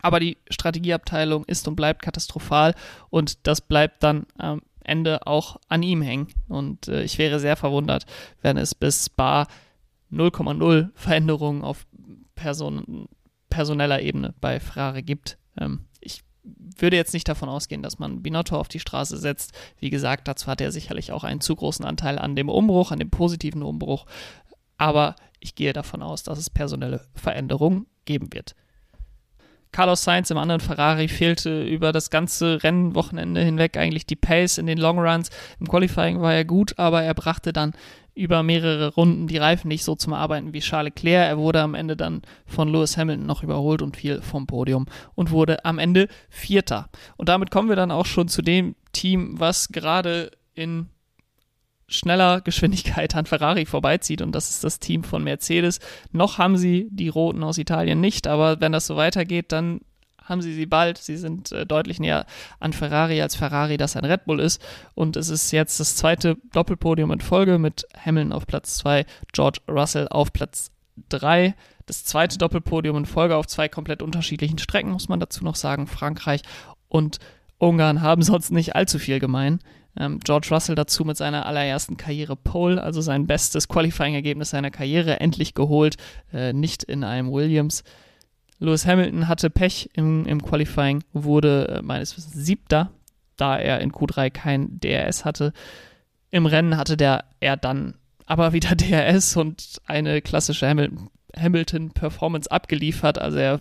Aber 0.00 0.20
die 0.20 0.38
Strategieabteilung 0.50 1.44
ist 1.44 1.68
und 1.68 1.76
bleibt 1.76 2.02
katastrophal 2.02 2.74
und 3.10 3.46
das 3.46 3.60
bleibt 3.60 4.02
dann 4.02 4.26
am 4.38 4.62
Ende 4.82 5.26
auch 5.26 5.56
an 5.68 5.82
ihm 5.82 6.02
hängen. 6.02 6.28
Und 6.48 6.88
äh, 6.88 7.02
ich 7.02 7.18
wäre 7.18 7.40
sehr 7.40 7.56
verwundert, 7.56 8.06
wenn 8.42 8.56
es 8.56 8.74
bis 8.74 9.08
Bar 9.08 9.48
0,0 10.12 10.90
Veränderungen 10.94 11.62
auf 11.62 11.86
Person, 12.44 13.08
personeller 13.48 14.02
Ebene 14.02 14.34
bei 14.38 14.60
Ferrari 14.60 15.02
gibt. 15.02 15.38
Ähm, 15.58 15.86
ich 15.98 16.22
würde 16.42 16.96
jetzt 16.96 17.14
nicht 17.14 17.26
davon 17.26 17.48
ausgehen, 17.48 17.82
dass 17.82 17.98
man 17.98 18.22
Binotto 18.22 18.58
auf 18.58 18.68
die 18.68 18.80
Straße 18.80 19.16
setzt. 19.16 19.52
Wie 19.78 19.88
gesagt, 19.88 20.28
dazu 20.28 20.46
hat 20.48 20.60
er 20.60 20.70
sicherlich 20.70 21.10
auch 21.10 21.24
einen 21.24 21.40
zu 21.40 21.56
großen 21.56 21.86
Anteil 21.86 22.18
an 22.18 22.36
dem 22.36 22.50
Umbruch, 22.50 22.90
an 22.90 22.98
dem 22.98 23.08
positiven 23.08 23.62
Umbruch. 23.62 24.04
Aber 24.76 25.16
ich 25.40 25.54
gehe 25.54 25.72
davon 25.72 26.02
aus, 26.02 26.22
dass 26.22 26.38
es 26.38 26.50
personelle 26.50 27.06
Veränderungen 27.14 27.86
geben 28.04 28.30
wird. 28.34 28.54
Carlos 29.74 30.04
Sainz 30.04 30.30
im 30.30 30.38
anderen 30.38 30.60
Ferrari 30.60 31.08
fehlte 31.08 31.64
über 31.64 31.90
das 31.90 32.08
ganze 32.08 32.62
Rennwochenende 32.62 33.40
hinweg 33.40 33.76
eigentlich 33.76 34.06
die 34.06 34.14
Pace 34.14 34.58
in 34.58 34.66
den 34.66 34.78
Long 34.78 35.00
Runs. 35.00 35.30
Im 35.58 35.66
Qualifying 35.66 36.20
war 36.20 36.32
er 36.32 36.44
gut, 36.44 36.78
aber 36.78 37.02
er 37.02 37.12
brachte 37.12 37.52
dann 37.52 37.72
über 38.14 38.44
mehrere 38.44 38.94
Runden 38.94 39.26
die 39.26 39.36
Reifen 39.36 39.66
nicht 39.66 39.82
so 39.82 39.96
zum 39.96 40.12
Arbeiten 40.12 40.52
wie 40.52 40.60
Charles 40.60 40.94
Leclerc. 40.94 41.28
Er 41.28 41.38
wurde 41.38 41.60
am 41.60 41.74
Ende 41.74 41.96
dann 41.96 42.22
von 42.46 42.68
Lewis 42.68 42.96
Hamilton 42.96 43.26
noch 43.26 43.42
überholt 43.42 43.82
und 43.82 43.96
fiel 43.96 44.22
vom 44.22 44.46
Podium 44.46 44.86
und 45.16 45.32
wurde 45.32 45.64
am 45.64 45.80
Ende 45.80 46.06
Vierter. 46.30 46.88
Und 47.16 47.28
damit 47.28 47.50
kommen 47.50 47.68
wir 47.68 47.74
dann 47.74 47.90
auch 47.90 48.06
schon 48.06 48.28
zu 48.28 48.42
dem 48.42 48.76
Team, 48.92 49.40
was 49.40 49.70
gerade 49.70 50.30
in 50.54 50.86
schneller 51.94 52.40
Geschwindigkeit 52.40 53.14
an 53.14 53.26
Ferrari 53.26 53.66
vorbeizieht 53.66 54.22
und 54.22 54.32
das 54.32 54.50
ist 54.50 54.64
das 54.64 54.80
Team 54.80 55.04
von 55.04 55.24
Mercedes. 55.24 55.80
Noch 56.12 56.38
haben 56.38 56.56
sie 56.56 56.88
die 56.90 57.08
Roten 57.08 57.42
aus 57.42 57.58
Italien 57.58 58.00
nicht, 58.00 58.26
aber 58.26 58.60
wenn 58.60 58.72
das 58.72 58.86
so 58.86 58.96
weitergeht, 58.96 59.52
dann 59.52 59.80
haben 60.24 60.42
sie 60.42 60.54
sie 60.54 60.66
bald. 60.66 60.98
Sie 60.98 61.16
sind 61.16 61.52
äh, 61.52 61.66
deutlich 61.66 62.00
näher 62.00 62.26
an 62.60 62.72
Ferrari, 62.72 63.20
als 63.20 63.36
Ferrari 63.36 63.76
das 63.76 63.96
ein 63.96 64.04
Red 64.04 64.24
Bull 64.24 64.40
ist. 64.40 64.60
Und 64.94 65.16
es 65.16 65.28
ist 65.28 65.50
jetzt 65.52 65.78
das 65.80 65.96
zweite 65.96 66.36
Doppelpodium 66.52 67.10
in 67.12 67.20
Folge 67.20 67.58
mit 67.58 67.86
Hamilton 68.04 68.32
auf 68.32 68.46
Platz 68.46 68.76
2, 68.78 69.04
George 69.32 69.60
Russell 69.68 70.08
auf 70.08 70.32
Platz 70.32 70.70
3. 71.10 71.54
Das 71.86 72.04
zweite 72.04 72.38
Doppelpodium 72.38 72.96
in 72.96 73.06
Folge 73.06 73.36
auf 73.36 73.46
zwei 73.46 73.68
komplett 73.68 74.02
unterschiedlichen 74.02 74.58
Strecken, 74.58 74.90
muss 74.90 75.08
man 75.08 75.20
dazu 75.20 75.44
noch 75.44 75.56
sagen. 75.56 75.86
Frankreich 75.86 76.40
und 76.88 77.18
Ungarn 77.58 78.00
haben 78.00 78.22
sonst 78.22 78.50
nicht 78.50 78.74
allzu 78.74 78.98
viel 78.98 79.20
gemein. 79.20 79.60
Ähm, 79.98 80.20
George 80.20 80.48
Russell 80.50 80.74
dazu 80.74 81.04
mit 81.04 81.16
seiner 81.16 81.46
allerersten 81.46 81.96
Karriere 81.96 82.36
Pole, 82.36 82.82
also 82.82 83.00
sein 83.00 83.26
bestes 83.26 83.68
Qualifying-Ergebnis 83.68 84.50
seiner 84.50 84.70
Karriere, 84.70 85.20
endlich 85.20 85.54
geholt, 85.54 85.96
äh, 86.32 86.52
nicht 86.52 86.82
in 86.82 87.04
einem 87.04 87.32
Williams. 87.32 87.84
Lewis 88.58 88.86
Hamilton 88.86 89.28
hatte 89.28 89.50
Pech 89.50 89.90
im, 89.94 90.26
im 90.26 90.42
Qualifying, 90.42 91.04
wurde 91.12 91.68
äh, 91.68 91.82
meines 91.82 92.16
Wissens 92.16 92.34
siebter, 92.34 92.90
da 93.36 93.58
er 93.58 93.80
in 93.80 93.92
Q3 93.92 94.30
kein 94.30 94.80
DRS 94.80 95.24
hatte. 95.24 95.52
Im 96.30 96.46
Rennen 96.46 96.76
hatte 96.76 96.96
der 96.96 97.24
er 97.40 97.56
dann 97.56 97.94
aber 98.26 98.52
wieder 98.52 98.74
DRS 98.74 99.36
und 99.36 99.80
eine 99.86 100.22
klassische 100.22 100.66
Hamilton-Performance 101.36 102.50
abgeliefert. 102.50 103.18
Also 103.18 103.38
er 103.38 103.60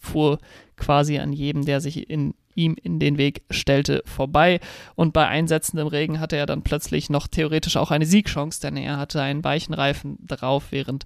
fuhr 0.00 0.38
quasi 0.76 1.18
an 1.18 1.32
jedem, 1.32 1.64
der 1.64 1.80
sich 1.80 2.10
in 2.10 2.34
ihm 2.54 2.76
in 2.82 2.98
den 2.98 3.16
Weg 3.16 3.42
stellte, 3.50 4.02
vorbei. 4.04 4.60
Und 4.96 5.12
bei 5.12 5.26
einsetzendem 5.26 5.86
Regen 5.86 6.20
hatte 6.20 6.36
er 6.36 6.46
dann 6.46 6.62
plötzlich 6.62 7.10
noch 7.10 7.28
theoretisch 7.28 7.76
auch 7.76 7.90
eine 7.90 8.06
Siegchance, 8.06 8.60
denn 8.60 8.76
er 8.76 8.98
hatte 8.98 9.22
einen 9.22 9.44
weichen 9.44 9.74
Reifen 9.74 10.18
drauf, 10.26 10.66
während 10.70 11.04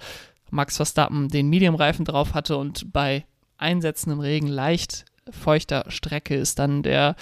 Max 0.51 0.77
Verstappen 0.77 1.29
den 1.29 1.49
Medium-Reifen 1.49 2.05
drauf 2.05 2.35
hatte 2.35 2.57
und 2.57 2.93
bei 2.93 3.25
einsetzendem 3.57 4.21
Regen 4.21 4.47
leicht 4.47 5.05
feuchter 5.31 5.85
Strecke 5.89 6.35
ist 6.35 6.59
dann 6.59 6.83
der 6.83 7.17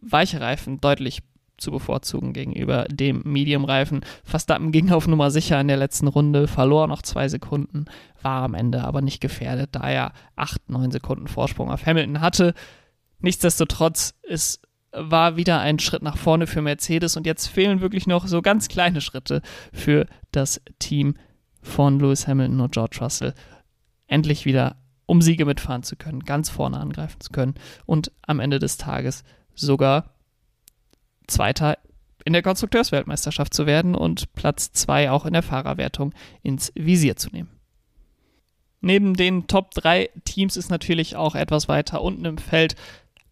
weiche 0.00 0.40
Reifen 0.40 0.80
deutlich 0.80 1.22
zu 1.58 1.70
bevorzugen 1.70 2.32
gegenüber 2.32 2.84
dem 2.84 3.22
Medium-Reifen. 3.24 4.04
Verstappen 4.24 4.72
ging 4.72 4.90
auf 4.90 5.06
Nummer 5.06 5.30
sicher 5.30 5.60
in 5.60 5.68
der 5.68 5.76
letzten 5.76 6.08
Runde, 6.08 6.48
verlor 6.48 6.86
noch 6.86 7.02
zwei 7.02 7.28
Sekunden, 7.28 7.86
war 8.22 8.42
am 8.42 8.54
Ende 8.54 8.84
aber 8.84 9.00
nicht 9.00 9.20
gefährdet, 9.20 9.70
da 9.72 9.88
er 9.88 10.12
acht, 10.34 10.68
neun 10.68 10.90
Sekunden 10.90 11.28
Vorsprung 11.28 11.70
auf 11.70 11.86
Hamilton 11.86 12.20
hatte. 12.20 12.54
Nichtsdestotrotz, 13.20 14.14
es 14.28 14.60
war 14.92 15.36
wieder 15.36 15.60
ein 15.60 15.78
Schritt 15.78 16.02
nach 16.02 16.16
vorne 16.16 16.46
für 16.46 16.62
Mercedes 16.62 17.16
und 17.16 17.26
jetzt 17.26 17.46
fehlen 17.46 17.80
wirklich 17.80 18.06
noch 18.06 18.26
so 18.26 18.42
ganz 18.42 18.68
kleine 18.68 19.00
Schritte 19.00 19.42
für 19.72 20.06
das 20.32 20.60
Team 20.78 21.16
von 21.62 21.98
Lewis 21.98 22.26
Hamilton 22.26 22.60
und 22.60 22.72
George 22.72 22.98
Russell. 23.00 23.34
Endlich 24.06 24.46
wieder 24.46 24.76
um 25.06 25.22
Siege 25.22 25.44
mitfahren 25.44 25.82
zu 25.82 25.96
können, 25.96 26.20
ganz 26.20 26.50
vorne 26.50 26.78
angreifen 26.78 27.20
zu 27.20 27.30
können 27.30 27.54
und 27.86 28.12
am 28.22 28.40
Ende 28.40 28.58
des 28.58 28.76
Tages 28.76 29.24
sogar 29.54 30.15
Zweiter 31.26 31.78
in 32.24 32.32
der 32.32 32.42
Konstrukteursweltmeisterschaft 32.42 33.54
zu 33.54 33.66
werden 33.66 33.94
und 33.94 34.32
Platz 34.34 34.72
2 34.72 35.10
auch 35.10 35.26
in 35.26 35.32
der 35.32 35.42
Fahrerwertung 35.42 36.12
ins 36.42 36.72
Visier 36.74 37.16
zu 37.16 37.30
nehmen. 37.30 37.50
Neben 38.80 39.14
den 39.14 39.46
Top 39.46 39.70
3 39.72 40.10
Teams 40.24 40.56
ist 40.56 40.70
natürlich 40.70 41.16
auch 41.16 41.34
etwas 41.34 41.68
weiter 41.68 42.02
unten 42.02 42.24
im 42.24 42.38
Feld 42.38 42.74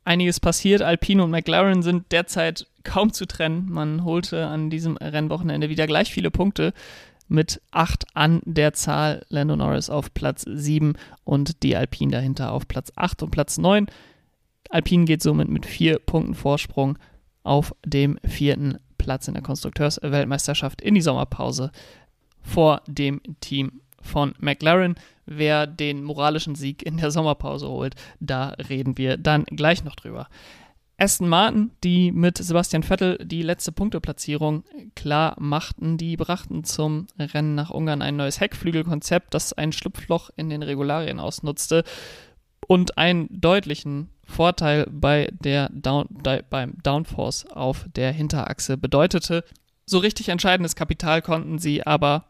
einiges 0.04 0.40
passiert. 0.40 0.82
Alpine 0.82 1.24
und 1.24 1.30
McLaren 1.30 1.82
sind 1.82 2.12
derzeit 2.12 2.66
kaum 2.82 3.12
zu 3.12 3.26
trennen. 3.26 3.68
Man 3.68 4.04
holte 4.04 4.46
an 4.46 4.70
diesem 4.70 4.96
Rennwochenende 4.96 5.68
wieder 5.68 5.86
gleich 5.86 6.12
viele 6.12 6.30
Punkte 6.30 6.72
mit 7.28 7.60
8 7.72 8.04
an 8.14 8.42
der 8.44 8.74
Zahl. 8.74 9.24
Lando 9.28 9.56
Norris 9.56 9.90
auf 9.90 10.12
Platz 10.14 10.44
7 10.46 10.94
und 11.24 11.62
die 11.62 11.76
Alpine 11.76 12.12
dahinter 12.12 12.52
auf 12.52 12.68
Platz 12.68 12.92
8 12.96 13.22
und 13.24 13.30
Platz 13.30 13.58
9. 13.58 13.86
Alpine 14.70 15.04
geht 15.04 15.22
somit 15.22 15.48
mit 15.48 15.66
4 15.66 15.98
Punkten 16.00 16.34
Vorsprung 16.34 16.98
auf 17.44 17.74
dem 17.84 18.18
vierten 18.24 18.78
Platz 18.98 19.28
in 19.28 19.34
der 19.34 19.42
Konstrukteursweltmeisterschaft 19.42 20.80
in 20.80 20.94
die 20.94 21.02
Sommerpause 21.02 21.70
vor 22.42 22.82
dem 22.86 23.20
Team 23.40 23.80
von 24.00 24.34
McLaren. 24.38 24.96
Wer 25.26 25.66
den 25.66 26.02
moralischen 26.02 26.54
Sieg 26.54 26.82
in 26.82 26.98
der 26.98 27.10
Sommerpause 27.10 27.68
holt, 27.68 27.94
da 28.20 28.48
reden 28.68 28.98
wir 28.98 29.16
dann 29.16 29.44
gleich 29.44 29.84
noch 29.84 29.94
drüber. 29.94 30.28
Aston 30.96 31.28
Martin, 31.28 31.72
die 31.82 32.12
mit 32.12 32.38
Sebastian 32.38 32.84
Vettel 32.84 33.18
die 33.18 33.42
letzte 33.42 33.72
Punkteplatzierung 33.72 34.62
klar 34.94 35.34
machten, 35.40 35.98
die 35.98 36.16
brachten 36.16 36.62
zum 36.62 37.08
Rennen 37.18 37.56
nach 37.56 37.70
Ungarn 37.70 38.00
ein 38.00 38.16
neues 38.16 38.38
Heckflügelkonzept, 38.38 39.34
das 39.34 39.52
ein 39.52 39.72
Schlupfloch 39.72 40.30
in 40.36 40.50
den 40.50 40.62
Regularien 40.62 41.18
ausnutzte 41.18 41.82
und 42.68 42.96
einen 42.96 43.28
deutlichen 43.30 44.10
Vorteil 44.26 44.86
bei 44.90 45.28
der 45.40 45.68
Down, 45.70 46.08
beim 46.50 46.74
Downforce 46.82 47.46
auf 47.46 47.86
der 47.94 48.12
Hinterachse 48.12 48.76
bedeutete. 48.76 49.44
So 49.86 49.98
richtig 49.98 50.28
entscheidendes 50.28 50.76
Kapital 50.76 51.22
konnten 51.22 51.58
sie 51.58 51.86
aber 51.86 52.24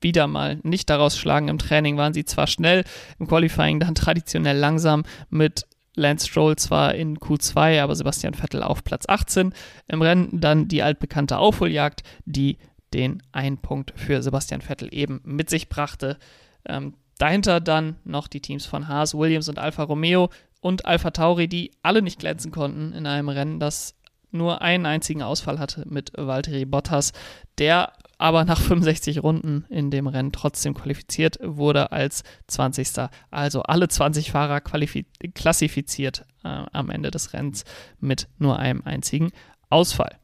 wieder 0.00 0.26
mal 0.26 0.60
nicht 0.62 0.90
daraus 0.90 1.18
schlagen. 1.18 1.48
Im 1.48 1.58
Training 1.58 1.96
waren 1.96 2.14
sie 2.14 2.24
zwar 2.24 2.46
schnell, 2.46 2.84
im 3.18 3.26
Qualifying 3.26 3.80
dann 3.80 3.94
traditionell 3.94 4.56
langsam 4.56 5.04
mit 5.30 5.66
Lance 5.94 6.28
Stroll 6.28 6.56
zwar 6.56 6.94
in 6.94 7.18
Q2, 7.18 7.82
aber 7.82 7.94
Sebastian 7.96 8.34
Vettel 8.34 8.62
auf 8.62 8.84
Platz 8.84 9.04
18. 9.08 9.52
Im 9.88 10.02
Rennen 10.02 10.40
dann 10.40 10.68
die 10.68 10.82
altbekannte 10.82 11.38
Aufholjagd, 11.38 12.02
die 12.24 12.58
den 12.94 13.22
einen 13.32 13.58
Punkt 13.58 13.92
für 13.96 14.22
Sebastian 14.22 14.60
Vettel 14.60 14.88
eben 14.92 15.20
mit 15.24 15.50
sich 15.50 15.68
brachte. 15.68 16.16
Ähm, 16.64 16.94
dahinter 17.18 17.60
dann 17.60 17.96
noch 18.04 18.28
die 18.28 18.40
Teams 18.40 18.64
von 18.64 18.88
Haas, 18.88 19.14
Williams 19.14 19.48
und 19.48 19.58
Alfa 19.58 19.82
Romeo 19.82 20.30
und 20.60 20.86
Alfa 20.86 21.10
Tauri, 21.10 21.48
die 21.48 21.72
alle 21.82 22.02
nicht 22.02 22.18
glänzen 22.18 22.50
konnten 22.50 22.92
in 22.92 23.06
einem 23.06 23.28
Rennen, 23.28 23.60
das 23.60 23.94
nur 24.30 24.60
einen 24.60 24.86
einzigen 24.86 25.22
Ausfall 25.22 25.58
hatte 25.58 25.84
mit 25.88 26.12
Valtteri 26.16 26.64
Bottas, 26.64 27.12
der 27.58 27.92
aber 28.18 28.44
nach 28.44 28.60
65 28.60 29.22
Runden 29.22 29.64
in 29.68 29.90
dem 29.90 30.06
Rennen 30.06 30.32
trotzdem 30.32 30.74
qualifiziert 30.74 31.38
wurde 31.42 31.92
als 31.92 32.24
20. 32.48 33.08
Also 33.30 33.62
alle 33.62 33.88
20 33.88 34.30
Fahrer 34.30 34.60
klassifiziert 34.60 36.24
äh, 36.44 36.48
am 36.72 36.90
Ende 36.90 37.10
des 37.10 37.32
Rennens 37.32 37.64
mit 38.00 38.28
nur 38.38 38.58
einem 38.58 38.82
einzigen 38.84 39.30
Ausfall. 39.70 40.18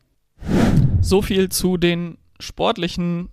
So 1.00 1.22
viel 1.22 1.48
zu 1.48 1.76
den 1.76 2.18
sportlichen 2.40 3.30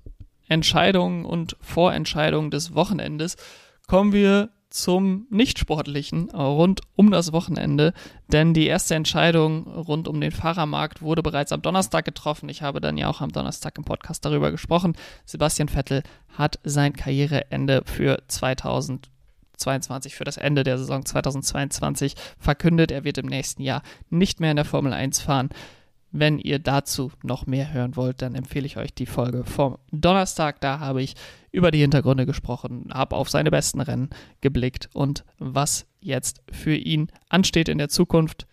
Entscheidungen 0.47 1.25
und 1.25 1.57
Vorentscheidungen 1.61 2.51
des 2.51 2.75
Wochenendes. 2.75 3.37
Kommen 3.87 4.13
wir 4.13 4.49
zum 4.71 5.27
Nichtsportlichen 5.29 6.31
rund 6.31 6.81
um 6.95 7.11
das 7.11 7.33
Wochenende, 7.33 7.93
denn 8.29 8.53
die 8.53 8.65
erste 8.65 8.95
Entscheidung 8.95 9.67
rund 9.67 10.07
um 10.07 10.19
den 10.19 10.31
Fahrermarkt 10.31 11.01
wurde 11.01 11.21
bereits 11.21 11.51
am 11.51 11.61
Donnerstag 11.61 12.05
getroffen. 12.05 12.49
Ich 12.49 12.61
habe 12.61 12.81
dann 12.81 12.97
ja 12.97 13.09
auch 13.09 13.21
am 13.21 13.31
Donnerstag 13.31 13.77
im 13.77 13.83
Podcast 13.83 14.25
darüber 14.25 14.49
gesprochen. 14.49 14.95
Sebastian 15.25 15.67
Vettel 15.67 16.03
hat 16.37 16.59
sein 16.63 16.93
Karriereende 16.93 17.83
für 17.85 18.23
2022, 18.27 20.15
für 20.15 20.23
das 20.23 20.37
Ende 20.37 20.63
der 20.63 20.77
Saison 20.77 21.05
2022 21.05 22.15
verkündet. 22.39 22.91
Er 22.91 23.03
wird 23.03 23.17
im 23.17 23.27
nächsten 23.27 23.61
Jahr 23.61 23.83
nicht 24.09 24.39
mehr 24.39 24.51
in 24.51 24.57
der 24.57 24.65
Formel 24.65 24.93
1 24.93 25.19
fahren. 25.19 25.49
Wenn 26.13 26.39
ihr 26.39 26.59
dazu 26.59 27.11
noch 27.23 27.45
mehr 27.45 27.71
hören 27.71 27.95
wollt, 27.95 28.21
dann 28.21 28.35
empfehle 28.35 28.65
ich 28.65 28.75
euch 28.77 28.93
die 28.93 29.05
Folge 29.05 29.45
vom 29.45 29.77
Donnerstag. 29.91 30.59
Da 30.59 30.79
habe 30.79 31.01
ich 31.01 31.15
über 31.51 31.71
die 31.71 31.79
Hintergründe 31.79 32.25
gesprochen, 32.25 32.89
habe 32.93 33.15
auf 33.15 33.29
seine 33.29 33.51
besten 33.51 33.81
Rennen 33.81 34.09
geblickt 34.41 34.89
und 34.93 35.25
was 35.37 35.85
jetzt 35.99 36.41
für 36.51 36.75
ihn 36.75 37.11
ansteht 37.29 37.69
in 37.69 37.77
der 37.77 37.89
Zukunft. 37.89 38.47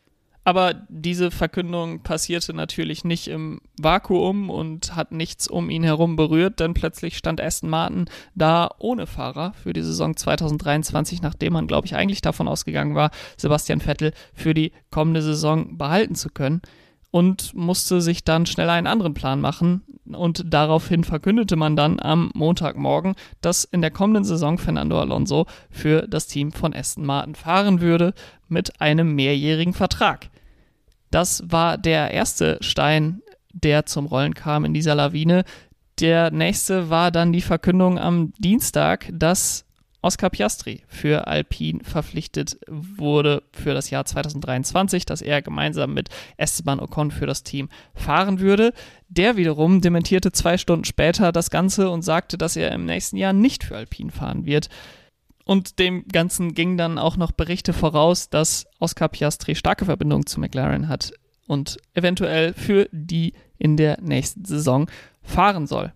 Aber 0.48 0.72
diese 0.88 1.30
Verkündung 1.30 2.02
passierte 2.02 2.54
natürlich 2.54 3.04
nicht 3.04 3.28
im 3.28 3.60
Vakuum 3.78 4.48
und 4.48 4.96
hat 4.96 5.12
nichts 5.12 5.46
um 5.46 5.68
ihn 5.68 5.82
herum 5.82 6.16
berührt, 6.16 6.58
denn 6.58 6.72
plötzlich 6.72 7.18
stand 7.18 7.38
Aston 7.38 7.68
Martin 7.68 8.06
da 8.34 8.70
ohne 8.78 9.06
Fahrer 9.06 9.52
für 9.62 9.74
die 9.74 9.82
Saison 9.82 10.16
2023, 10.16 11.20
nachdem 11.20 11.52
man, 11.52 11.66
glaube 11.66 11.86
ich, 11.86 11.96
eigentlich 11.96 12.22
davon 12.22 12.48
ausgegangen 12.48 12.94
war, 12.94 13.10
Sebastian 13.36 13.80
Vettel 13.80 14.12
für 14.32 14.54
die 14.54 14.72
kommende 14.90 15.20
Saison 15.20 15.76
behalten 15.76 16.14
zu 16.14 16.30
können 16.30 16.62
und 17.10 17.54
musste 17.54 18.00
sich 18.00 18.24
dann 18.24 18.46
schnell 18.46 18.70
einen 18.70 18.86
anderen 18.86 19.14
Plan 19.14 19.40
machen. 19.40 19.82
Und 20.12 20.44
daraufhin 20.46 21.04
verkündete 21.04 21.56
man 21.56 21.76
dann 21.76 22.00
am 22.00 22.30
Montagmorgen, 22.34 23.14
dass 23.40 23.64
in 23.64 23.82
der 23.82 23.90
kommenden 23.90 24.24
Saison 24.24 24.56
Fernando 24.56 24.98
Alonso 24.98 25.46
für 25.70 26.06
das 26.08 26.26
Team 26.26 26.52
von 26.52 26.74
Aston 26.74 27.04
Martin 27.04 27.34
fahren 27.34 27.80
würde 27.80 28.14
mit 28.48 28.80
einem 28.80 29.14
mehrjährigen 29.14 29.74
Vertrag. 29.74 30.30
Das 31.10 31.42
war 31.46 31.76
der 31.76 32.10
erste 32.12 32.58
Stein, 32.60 33.22
der 33.52 33.86
zum 33.86 34.06
Rollen 34.06 34.34
kam 34.34 34.64
in 34.64 34.74
dieser 34.74 34.94
Lawine. 34.94 35.44
Der 36.00 36.30
nächste 36.30 36.90
war 36.90 37.10
dann 37.10 37.32
die 37.32 37.40
Verkündung 37.40 37.98
am 37.98 38.32
Dienstag, 38.38 39.10
dass 39.12 39.64
Oscar 40.08 40.30
Piastri 40.30 40.80
für 40.88 41.26
Alpine 41.26 41.84
verpflichtet 41.84 42.58
wurde 42.66 43.42
für 43.52 43.74
das 43.74 43.90
Jahr 43.90 44.06
2023, 44.06 45.04
dass 45.04 45.20
er 45.20 45.42
gemeinsam 45.42 45.92
mit 45.92 46.08
Esteban 46.38 46.80
Ocon 46.80 47.10
für 47.10 47.26
das 47.26 47.42
Team 47.42 47.68
fahren 47.92 48.40
würde. 48.40 48.72
Der 49.10 49.36
wiederum 49.36 49.82
dementierte 49.82 50.32
zwei 50.32 50.56
Stunden 50.56 50.86
später 50.86 51.30
das 51.30 51.50
Ganze 51.50 51.90
und 51.90 52.00
sagte, 52.00 52.38
dass 52.38 52.56
er 52.56 52.72
im 52.72 52.86
nächsten 52.86 53.18
Jahr 53.18 53.34
nicht 53.34 53.64
für 53.64 53.76
Alpine 53.76 54.10
fahren 54.10 54.46
wird. 54.46 54.70
Und 55.44 55.78
dem 55.78 56.08
Ganzen 56.08 56.54
gingen 56.54 56.78
dann 56.78 56.98
auch 56.98 57.18
noch 57.18 57.32
Berichte 57.32 57.74
voraus, 57.74 58.30
dass 58.30 58.66
Oscar 58.78 59.08
Piastri 59.10 59.56
starke 59.56 59.84
Verbindungen 59.84 60.24
zu 60.24 60.40
McLaren 60.40 60.88
hat 60.88 61.12
und 61.46 61.76
eventuell 61.92 62.54
für 62.54 62.88
die 62.92 63.34
in 63.58 63.76
der 63.76 64.00
nächsten 64.00 64.46
Saison 64.46 64.88
fahren 65.22 65.66
soll. 65.66 65.92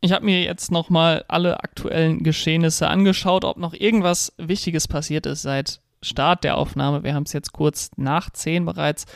Ich 0.00 0.12
habe 0.12 0.24
mir 0.24 0.42
jetzt 0.42 0.70
nochmal 0.70 1.24
alle 1.28 1.60
aktuellen 1.62 2.22
Geschehnisse 2.22 2.88
angeschaut, 2.88 3.44
ob 3.44 3.56
noch 3.56 3.72
irgendwas 3.72 4.32
Wichtiges 4.36 4.88
passiert 4.88 5.26
ist 5.26 5.42
seit 5.42 5.80
Start 6.02 6.44
der 6.44 6.56
Aufnahme. 6.58 7.02
Wir 7.02 7.14
haben 7.14 7.24
es 7.24 7.32
jetzt 7.32 7.52
kurz 7.52 7.90
nach 7.96 8.30
10 8.30 8.64
bereits. 8.64 9.06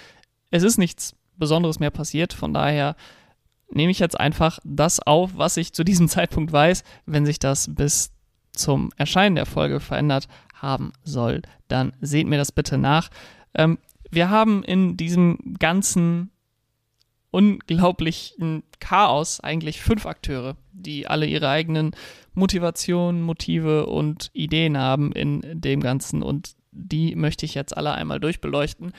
Es 0.50 0.62
ist 0.62 0.78
nichts 0.78 1.14
Besonderes 1.36 1.78
mehr 1.78 1.90
passiert, 1.90 2.32
von 2.32 2.52
daher 2.52 2.96
nehme 3.70 3.90
ich 3.92 3.98
jetzt 3.98 4.18
einfach 4.18 4.58
das 4.64 5.00
auf, 5.00 5.30
was 5.34 5.56
ich 5.56 5.72
zu 5.72 5.84
diesem 5.84 6.08
Zeitpunkt 6.08 6.52
weiß. 6.52 6.82
Wenn 7.06 7.26
sich 7.26 7.38
das 7.38 7.74
bis 7.74 8.12
zum 8.52 8.90
Erscheinen 8.96 9.36
der 9.36 9.46
Folge 9.46 9.80
verändert 9.80 10.28
haben 10.54 10.92
soll, 11.04 11.42
dann 11.68 11.92
seht 12.00 12.26
mir 12.26 12.36
das 12.36 12.52
bitte 12.52 12.78
nach. 12.78 13.10
Ähm, 13.54 13.78
wir 14.10 14.28
haben 14.28 14.64
in 14.64 14.96
diesem 14.96 15.56
ganzen 15.58 16.30
unglaublichen 17.30 18.64
Chaos 18.80 19.40
eigentlich 19.40 19.80
fünf 19.80 20.06
Akteure, 20.06 20.56
die 20.72 21.06
alle 21.06 21.26
ihre 21.26 21.48
eigenen 21.48 21.92
Motivationen, 22.34 23.22
Motive 23.22 23.86
und 23.86 24.30
Ideen 24.32 24.76
haben 24.76 25.12
in 25.12 25.42
dem 25.60 25.80
Ganzen 25.80 26.22
und 26.22 26.54
die 26.72 27.14
möchte 27.16 27.46
ich 27.46 27.54
jetzt 27.54 27.76
alle 27.76 27.92
einmal 27.92 28.20
durchbeleuchten 28.20 28.92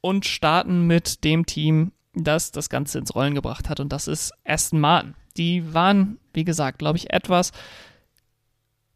und 0.00 0.26
starten 0.26 0.86
mit 0.86 1.24
dem 1.24 1.46
Team, 1.46 1.92
das 2.14 2.52
das 2.52 2.68
Ganze 2.68 2.98
ins 2.98 3.14
Rollen 3.14 3.34
gebracht 3.34 3.68
hat 3.68 3.80
und 3.80 3.92
das 3.92 4.08
ist 4.08 4.32
Aston 4.44 4.80
Martin. 4.80 5.14
Die 5.36 5.72
waren, 5.72 6.18
wie 6.34 6.44
gesagt, 6.44 6.78
glaube 6.78 6.98
ich, 6.98 7.10
etwas 7.10 7.52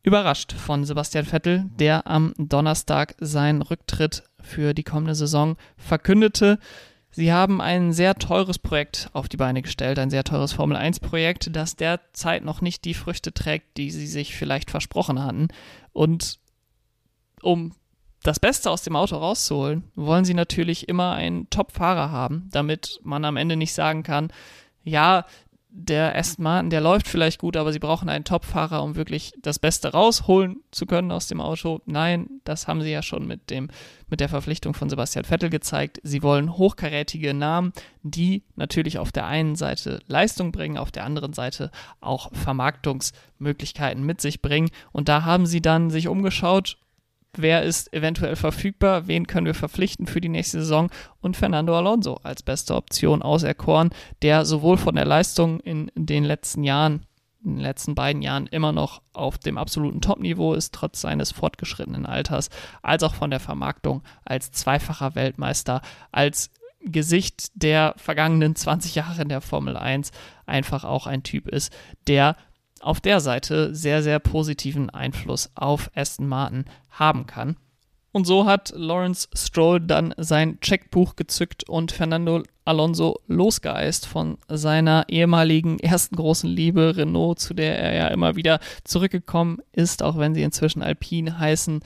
überrascht 0.03 0.53
von 0.53 0.85
Sebastian 0.85 1.25
Vettel, 1.25 1.65
der 1.81 2.07
am 2.07 2.33
Donnerstag 2.39 3.15
seinen 3.19 3.63
Rücktritt 3.63 4.23
für 4.41 4.73
die 4.75 4.85
kommende 4.85 5.15
Saison 5.15 5.57
verkündete. 5.77 6.59
Sie 7.17 7.33
haben 7.33 7.63
ein 7.63 7.95
sehr 7.95 8.15
teures 8.17 8.59
Projekt 8.59 9.09
auf 9.15 9.27
die 9.27 9.39
Beine 9.39 9.63
gestellt, 9.63 9.99
ein 9.99 10.11
sehr 10.11 10.23
teures 10.23 10.53
Formel 10.53 10.77
1-Projekt, 10.77 11.49
das 11.57 11.75
derzeit 11.75 12.45
noch 12.45 12.61
nicht 12.61 12.85
die 12.85 12.93
Früchte 12.93 13.33
trägt, 13.33 13.79
die 13.79 13.91
sie 13.91 14.07
sich 14.07 14.37
vielleicht 14.37 14.71
versprochen 14.71 15.25
hatten. 15.25 15.49
Und 15.95 16.39
um 17.41 17.75
das 18.23 18.39
Beste 18.39 18.71
aus 18.71 18.83
dem 18.83 18.97
Auto 18.97 19.17
rauszuholen, 19.17 19.85
wollen 19.95 20.27
sie 20.27 20.35
natürlich 20.35 20.91
immer 20.91 21.13
einen 21.13 21.49
Top-Fahrer 21.49 22.11
haben, 22.11 22.51
damit 22.53 23.01
man 23.03 23.25
am 23.25 23.39
Ende 23.39 23.57
nicht 23.57 23.73
sagen 23.73 24.03
kann, 24.03 24.31
ja, 24.85 25.25
der 25.69 26.17
Aston 26.17 26.45
Martin, 26.45 26.71
der 26.71 26.81
läuft 26.81 27.07
vielleicht 27.07 27.39
gut, 27.39 27.57
aber 27.57 27.73
sie 27.73 27.79
brauchen 27.79 28.09
einen 28.09 28.25
Top-Fahrer, 28.25 28.83
um 28.83 28.97
wirklich 28.97 29.33
das 29.43 29.59
Beste 29.59 29.93
rausholen 29.93 30.57
zu 30.71 30.87
können 30.87 31.13
aus 31.13 31.29
dem 31.29 31.41
Auto. 31.41 31.83
Nein, 31.85 32.41
das 32.45 32.67
haben 32.67 32.81
sie 32.83 32.91
ja 32.91 33.03
schon 33.03 33.27
mit 33.27 33.51
dem, 33.51 33.69
mit 34.09 34.21
der 34.21 34.29
Verpflichtung 34.29 34.75
von 34.75 34.89
Sebastian 34.89 35.25
Vettel 35.25 35.51
gezeigt. 35.51 36.01
Sie 36.03 36.23
wollen 36.23 36.57
hochkarätige 36.57 37.35
Namen, 37.35 37.73
die 38.03 38.43
natürlich 38.57 38.99
auf 38.99 39.13
der 39.13 39.27
einen 39.27 39.55
Seite 39.55 40.01
Leistung 40.07 40.51
bringen, 40.51 40.79
auf 40.79 40.93
der 40.93 41.05
anderen 41.05 41.35
Seite 41.35 41.71
auch 42.01 42.33
Vermarktungsmöglichkeiten 42.33 44.05
mit 44.05 44.21
sich 44.21 44.41
bringen. 44.41 44.71
Und 44.93 45.09
da 45.09 45.25
haben 45.25 45.47
sie 45.47 45.61
dann 45.61 45.91
sich 45.91 46.09
umgeschaut 46.09 46.79
wer 47.39 47.63
ist 47.63 47.93
eventuell 47.93 48.37
verfügbar, 48.37 49.07
wen 49.07 49.27
können 49.27 49.47
wir 49.47 49.55
verpflichten 49.55 50.07
für 50.07 50.21
die 50.21 50.29
nächste 50.29 50.61
Saison 50.61 50.91
und 51.21 51.37
Fernando 51.37 51.77
Alonso 51.77 52.15
als 52.23 52.43
beste 52.43 52.75
Option 52.75 53.23
auserkoren, 53.23 53.91
der 54.23 54.45
sowohl 54.45 54.77
von 54.77 54.95
der 54.95 55.05
Leistung 55.05 55.61
in 55.61 55.91
den 55.95 56.25
letzten 56.25 56.65
Jahren, 56.65 57.07
in 57.45 57.57
den 57.57 57.63
letzten 57.63 57.95
beiden 57.95 58.23
Jahren 58.23 58.47
immer 58.47 58.73
noch 58.73 59.03
auf 59.13 59.39
dem 59.39 59.59
absoluten 59.59 60.01
Top-Niveau 60.01 60.55
ist, 60.55 60.75
trotz 60.75 61.01
seines 61.01 61.33
fortgeschrittenen 61.33 62.07
Alters, 62.07 62.51
als 62.83 63.03
auch 63.03 63.15
von 63.15 63.31
der 63.31 63.41
Vermarktung 63.41 64.03
als 64.25 64.51
zweifacher 64.51 65.15
Weltmeister, 65.15 65.83
als 66.13 66.51
Gesicht 66.81 67.51
der 67.55 67.95
vergangenen 67.97 68.55
20 68.55 68.95
Jahre 68.95 69.23
in 69.23 69.29
der 69.29 69.41
Formel 69.41 69.77
1 69.77 70.13
einfach 70.47 70.85
auch 70.85 71.07
ein 71.07 71.23
Typ 71.23 71.49
ist, 71.49 71.73
der 72.07 72.37
auf 72.81 73.01
der 73.01 73.21
Seite 73.21 73.75
sehr, 73.75 74.03
sehr 74.03 74.19
positiven 74.19 74.91
Einfluss 74.91 75.51
auf 75.55 75.91
Aston 75.95 76.27
Martin 76.27 76.65
haben 76.91 77.27
kann. 77.27 77.57
Und 78.17 78.27
so 78.27 78.47
hat 78.47 78.73
Lawrence 78.75 79.29
Stroll 79.35 79.79
dann 79.79 80.15
sein 80.17 80.59
Checkbuch 80.61 81.17
gezückt 81.17 81.69
und 81.69 81.93
Fernando 81.93 82.45
Alonso 82.65 83.21
losgeeist 83.27 84.07
von 84.07 84.39
seiner 84.49 85.05
ehemaligen 85.09 85.79
ersten 85.79 86.17
großen 86.17 86.49
Liebe 86.49 86.97
Renault, 86.97 87.41
zu 87.41 87.53
der 87.53 87.79
er 87.79 87.95
ja 87.95 88.09
immer 88.09 88.35
wieder 88.35 88.59
zurückgekommen 88.85 89.59
ist, 89.73 90.03
auch 90.03 90.17
wenn 90.17 90.35
sie 90.35 90.43
inzwischen 90.43 90.83
Alpine 90.83 91.39
heißen. 91.39 91.81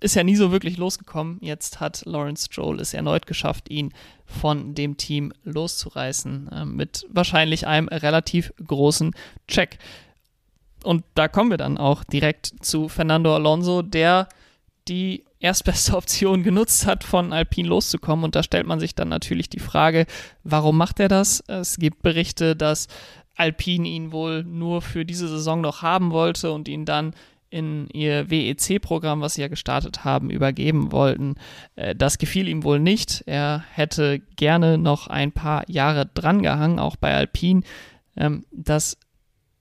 Ist 0.00 0.16
ja 0.16 0.22
nie 0.22 0.36
so 0.36 0.52
wirklich 0.52 0.76
losgekommen. 0.76 1.38
Jetzt 1.40 1.80
hat 1.80 2.04
Lawrence 2.04 2.44
Stroll 2.44 2.78
es 2.78 2.92
erneut 2.92 3.26
geschafft, 3.26 3.70
ihn 3.70 3.94
von 4.26 4.74
dem 4.74 4.98
Team 4.98 5.32
loszureißen, 5.44 6.48
äh, 6.52 6.64
mit 6.66 7.06
wahrscheinlich 7.08 7.66
einem 7.66 7.88
relativ 7.88 8.52
großen 8.62 9.14
Check. 9.48 9.78
Und 10.84 11.04
da 11.14 11.28
kommen 11.28 11.50
wir 11.50 11.56
dann 11.56 11.78
auch 11.78 12.04
direkt 12.04 12.52
zu 12.60 12.88
Fernando 12.88 13.34
Alonso, 13.34 13.82
der 13.82 14.28
die 14.88 15.24
erstbeste 15.40 15.96
Option 15.96 16.42
genutzt 16.42 16.86
hat, 16.86 17.04
von 17.04 17.32
Alpine 17.32 17.68
loszukommen. 17.68 18.24
Und 18.24 18.34
da 18.34 18.42
stellt 18.42 18.66
man 18.66 18.80
sich 18.80 18.94
dann 18.94 19.08
natürlich 19.08 19.48
die 19.48 19.60
Frage, 19.60 20.06
warum 20.42 20.76
macht 20.76 21.00
er 21.00 21.08
das? 21.08 21.42
Es 21.46 21.76
gibt 21.76 22.02
Berichte, 22.02 22.56
dass 22.56 22.88
Alpine 23.36 23.88
ihn 23.88 24.12
wohl 24.12 24.44
nur 24.44 24.82
für 24.82 25.04
diese 25.04 25.28
Saison 25.28 25.60
noch 25.60 25.82
haben 25.82 26.12
wollte 26.12 26.52
und 26.52 26.68
ihn 26.68 26.84
dann 26.84 27.14
in 27.50 27.88
ihr 27.92 28.30
WEC-Programm, 28.30 29.20
was 29.20 29.34
sie 29.34 29.42
ja 29.42 29.48
gestartet 29.48 30.04
haben, 30.04 30.28
übergeben 30.28 30.90
wollten. 30.90 31.36
Äh, 31.76 31.94
das 31.94 32.18
gefiel 32.18 32.48
ihm 32.48 32.64
wohl 32.64 32.80
nicht. 32.80 33.22
Er 33.26 33.64
hätte 33.72 34.18
gerne 34.36 34.76
noch 34.76 35.06
ein 35.06 35.30
paar 35.30 35.68
Jahre 35.70 36.06
drangehangen, 36.06 36.80
auch 36.80 36.96
bei 36.96 37.14
Alpine. 37.14 37.62
Ähm, 38.16 38.44
das 38.50 38.96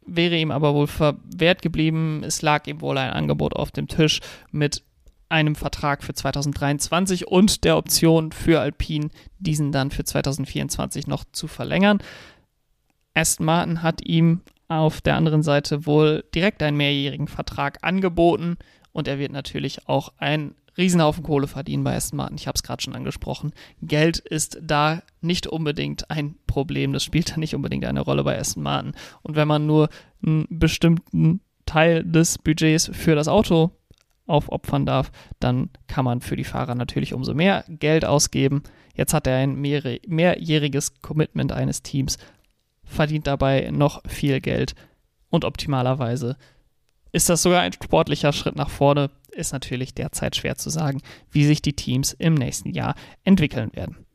wäre 0.06 0.38
ihm 0.38 0.52
aber 0.52 0.74
wohl 0.74 0.88
verwehrt 0.88 1.62
geblieben. 1.62 2.24
Es 2.24 2.42
lag 2.42 2.68
ihm 2.68 2.82
wohl 2.82 2.98
ein 2.98 3.12
Angebot 3.12 3.56
auf 3.56 3.72
dem 3.72 3.88
Tisch 3.88 4.20
mit 4.52 4.84
einem 5.30 5.56
Vertrag 5.56 6.04
für 6.04 6.14
2023 6.14 7.28
und 7.28 7.64
der 7.64 7.78
Option 7.78 8.32
für 8.32 8.60
Alpine, 8.60 9.10
diesen 9.40 9.72
dann 9.72 9.90
für 9.90 10.04
2024 10.04 11.08
noch 11.08 11.24
zu 11.32 11.48
verlängern. 11.48 12.00
Aston 13.16 13.46
Martin 13.46 13.82
hat 13.82 14.06
ihm 14.06 14.42
auf 14.68 15.02
der 15.02 15.16
anderen 15.16 15.44
Seite 15.44 15.86
wohl 15.86 16.24
direkt 16.34 16.62
einen 16.62 16.78
mehrjährigen 16.78 17.28
Vertrag 17.28 17.80
angeboten 17.82 18.58
und 18.92 19.08
er 19.08 19.20
wird 19.20 19.32
natürlich 19.32 19.88
auch 19.88 20.14
ein 20.18 20.56
Riesenhaufen 20.78 21.24
Kohle 21.24 21.48
verdienen 21.48 21.84
bei 21.84 21.96
Aston 21.96 22.18
Martin. 22.18 22.38
Ich 22.38 22.48
habe 22.48 22.56
es 22.56 22.64
gerade 22.64 22.82
schon 22.82 22.96
angesprochen. 22.96 23.54
Geld 23.82 24.20
ist 24.20 24.58
da 24.62 25.04
nicht 25.22 25.48
unbedingt 25.48 26.10
ein 26.10 26.36
Problem. 26.48 26.94
Das 26.94 27.04
spielt 27.04 27.32
da 27.32 27.38
nicht 27.38 27.56
unbedingt 27.56 27.86
eine 27.86 28.02
Rolle 28.02 28.24
bei 28.24 28.38
Aston 28.38 28.64
Martin. 28.64 28.94
Und 29.22 29.36
wenn 29.36 29.48
man 29.48 29.66
nur 29.66 29.90
einen 30.26 30.48
bestimmten 30.50 31.42
Teil 31.66 32.04
des 32.04 32.38
Budgets 32.38 32.90
für 32.94 33.16
das 33.16 33.28
Auto 33.28 33.72
aufopfern 34.26 34.86
darf, 34.86 35.12
dann 35.40 35.70
kann 35.88 36.06
man 36.06 36.22
für 36.22 36.36
die 36.36 36.44
Fahrer 36.44 36.76
natürlich 36.76 37.14
umso 37.14 37.34
mehr 37.34 37.66
Geld 37.68 38.06
ausgeben. 38.06 38.64
Jetzt 38.96 39.14
hat 39.14 39.28
er 39.28 39.38
ein 39.38 39.56
mehrjähriges 39.56 41.02
Commitment 41.02 41.52
eines 41.52 41.84
Teams, 41.84 42.18
verdient 42.84 43.28
dabei 43.28 43.70
noch 43.72 44.02
viel 44.08 44.40
Geld 44.40 44.76
und 45.30 45.46
optimalerweise 45.46 46.38
ist 47.12 47.30
das 47.30 47.44
sogar 47.44 47.62
ein 47.62 47.74
sportlicher 47.74 48.34
Schritt 48.34 48.56
nach 48.56 48.70
vorne 48.70 49.10
ist 49.34 49.54
natürlich 49.54 49.94
derzeit 49.94 50.36
schwer 50.36 50.56
zu 50.56 50.70
sagen, 50.70 51.02
wie 51.32 51.46
sich 51.46 51.62
die 51.62 51.74
Teams 51.74 52.14
im 52.14 52.34
nächsten 52.34 52.72
Jahr 52.72 52.96
entwickeln 53.24 53.72
werden. 53.74 54.06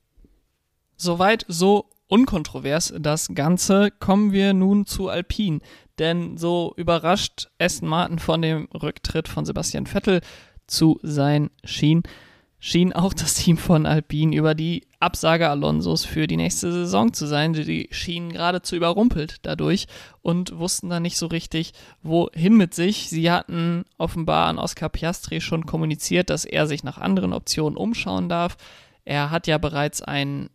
Soweit 0.97 1.45
so 1.49 1.91
unkontrovers 2.09 2.93
das 2.99 3.29
Ganze, 3.35 3.91
kommen 3.91 4.33
wir 4.33 4.55
nun 4.55 4.87
zu 4.87 5.09
Alpine. 5.09 5.61
Denn 5.99 6.37
so 6.37 6.75
überrascht 6.77 7.49
Aston 7.59 7.89
Martin 7.89 8.19
von 8.19 8.43
dem 8.43 8.69
Rücktritt 8.75 9.29
von 9.29 9.45
Sebastian 9.45 9.87
Vettel 9.87 10.21
zu 10.67 10.99
sein 11.03 11.51
schien, 11.65 12.03
schien 12.59 12.93
auch 12.93 13.15
das 13.15 13.35
Team 13.35 13.57
von 13.57 13.87
Alpine 13.87 14.35
über 14.35 14.55
die 14.55 14.88
Absage 15.01 15.49
Alonsos 15.49 16.05
für 16.05 16.27
die 16.27 16.37
nächste 16.37 16.73
Saison 16.73 17.13
zu 17.13 17.27
sein. 17.27 17.53
Die 17.53 17.89
schienen 17.93 18.33
geradezu 18.33 18.75
überrumpelt 18.75 19.37
dadurch 19.43 19.87
und 20.23 20.59
wussten 20.59 20.89
dann 20.89 21.03
nicht 21.03 21.17
so 21.17 21.27
richtig, 21.27 21.73
wohin 22.03 22.57
mit 22.57 22.75
sich. 22.75 23.09
Sie 23.09 23.31
hatten 23.31 23.85
offenbar 23.97 24.49
an 24.49 24.59
Oscar 24.59 24.89
Piastri 24.89 25.41
schon 25.41 25.67
kommuniziert, 25.67 26.31
dass 26.31 26.45
er 26.45 26.67
sich 26.67 26.83
nach 26.83 26.99
anderen 26.99 27.33
Optionen 27.33 27.77
umschauen 27.77 28.29
darf. 28.29 28.57
Er 29.05 29.31
hat 29.31 29.47
ja 29.47 29.59
bereits 29.59 30.03
einen 30.03 30.51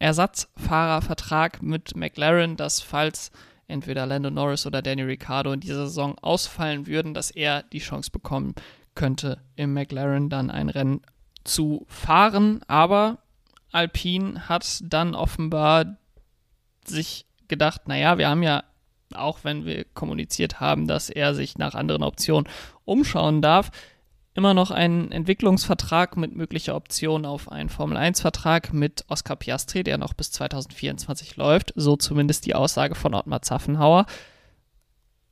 Ersatzfahrervertrag 0.00 1.62
mit 1.62 1.96
McLaren, 1.96 2.56
dass 2.56 2.80
falls 2.80 3.30
entweder 3.68 4.04
Lando 4.04 4.30
Norris 4.30 4.66
oder 4.66 4.82
Danny 4.82 5.02
Ricciardo 5.02 5.52
in 5.52 5.60
dieser 5.60 5.86
Saison 5.86 6.18
ausfallen 6.18 6.86
würden, 6.86 7.14
dass 7.14 7.30
er 7.30 7.62
die 7.62 7.78
Chance 7.78 8.10
bekommen 8.10 8.54
könnte, 8.94 9.40
im 9.56 9.72
McLaren 9.72 10.28
dann 10.28 10.50
ein 10.50 10.68
Rennen 10.68 11.00
zu 11.44 11.86
fahren. 11.88 12.60
Aber 12.66 13.18
Alpine 13.74 14.48
hat 14.48 14.80
dann 14.84 15.14
offenbar 15.14 15.96
sich 16.86 17.26
gedacht, 17.48 17.88
naja, 17.88 18.18
wir 18.18 18.28
haben 18.28 18.42
ja, 18.42 18.64
auch 19.14 19.40
wenn 19.42 19.64
wir 19.64 19.84
kommuniziert 19.84 20.60
haben, 20.60 20.86
dass 20.86 21.10
er 21.10 21.34
sich 21.34 21.58
nach 21.58 21.74
anderen 21.74 22.02
Optionen 22.02 22.48
umschauen 22.84 23.42
darf, 23.42 23.70
immer 24.34 24.54
noch 24.54 24.70
einen 24.70 25.12
Entwicklungsvertrag 25.12 26.16
mit 26.16 26.34
möglicher 26.34 26.74
Option 26.74 27.24
auf 27.24 27.50
einen 27.50 27.68
Formel-1-Vertrag 27.68 28.72
mit 28.72 29.04
Oscar 29.08 29.36
Piastri, 29.36 29.84
der 29.84 29.98
noch 29.98 30.12
bis 30.12 30.32
2024 30.32 31.36
läuft, 31.36 31.72
so 31.76 31.96
zumindest 31.96 32.46
die 32.46 32.54
Aussage 32.54 32.94
von 32.94 33.14
Ottmar 33.14 33.42
Zaffenhauer. 33.42 34.06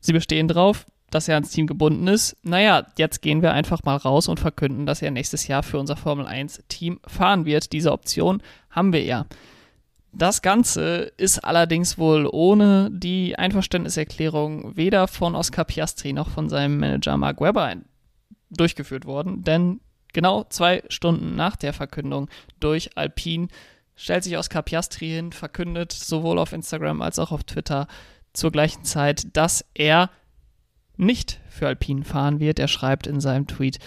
Sie 0.01 0.13
bestehen 0.13 0.49
drauf, 0.49 0.87
dass 1.13 1.29
er 1.29 1.35
ans 1.37 1.51
Team 1.51 1.67
gebunden 1.67 2.09
ist. 2.09 2.37
Naja, 2.43 2.87
jetzt 2.99 3.23
gehen 3.23 3.43
wir 3.43 3.53
einfach 3.53 3.85
mal 3.85 3.97
raus 3.97 4.29
und 4.29 4.41
verkünden, 4.41 4.87
dass 4.87 5.03
er 5.03 5.11
nächstes 5.11 5.47
Jahr 5.47 5.63
für 5.63 5.79
unser 5.79 5.97
Formel 5.97 6.27
1-Team 6.27 7.01
fahren 7.07 7.45
wird. 7.45 7.73
Diese 7.73 7.93
Option 7.93 8.43
haben 8.71 8.93
wir 8.93 9.05
ja. 9.05 9.27
Das 10.15 10.43
Ganze 10.43 11.13
ist 11.17 11.39
allerdings 11.39 11.97
wohl 11.97 12.29
ohne 12.31 12.91
die 12.93 13.39
Einverständniserklärung 13.39 14.77
weder 14.77 15.07
von 15.09 15.35
Oscar 15.35 15.65
Piastri 15.65 16.13
noch 16.13 16.29
von 16.29 16.49
seinem 16.49 16.79
Manager 16.79 17.17
Mark 17.17 17.41
Webber 17.41 17.77
durchgeführt 18.51 19.07
worden, 19.07 19.43
denn 19.43 19.81
genau 20.13 20.45
zwei 20.45 20.83
Stunden 20.89 21.35
nach 21.35 21.57
der 21.57 21.73
Verkündung 21.73 22.29
durch 22.61 22.97
Alpine 22.97 23.49
stellt 23.97 24.25
sich 24.25 24.37
Oscar 24.37 24.63
Piastri 24.63 25.09
hin, 25.09 25.33
verkündet 25.33 25.93
sowohl 25.93 26.39
auf 26.39 26.53
Instagram 26.53 27.01
als 27.01 27.19
auch 27.19 27.33
auf 27.33 27.45
Twitter 27.45 27.87
zur 28.35 28.51
gleichen 28.51 28.85
Zeit, 28.85 29.35
dass 29.37 29.65
er 29.75 30.11
nicht 30.97 31.41
für 31.49 31.67
Alpine 31.67 32.05
fahren 32.05 32.41
wird. 32.41 32.59
Er 32.59 32.69
schreibt 32.69 33.07
in 33.07 33.21
seinem 33.21 33.47
Tweet, 33.47 33.79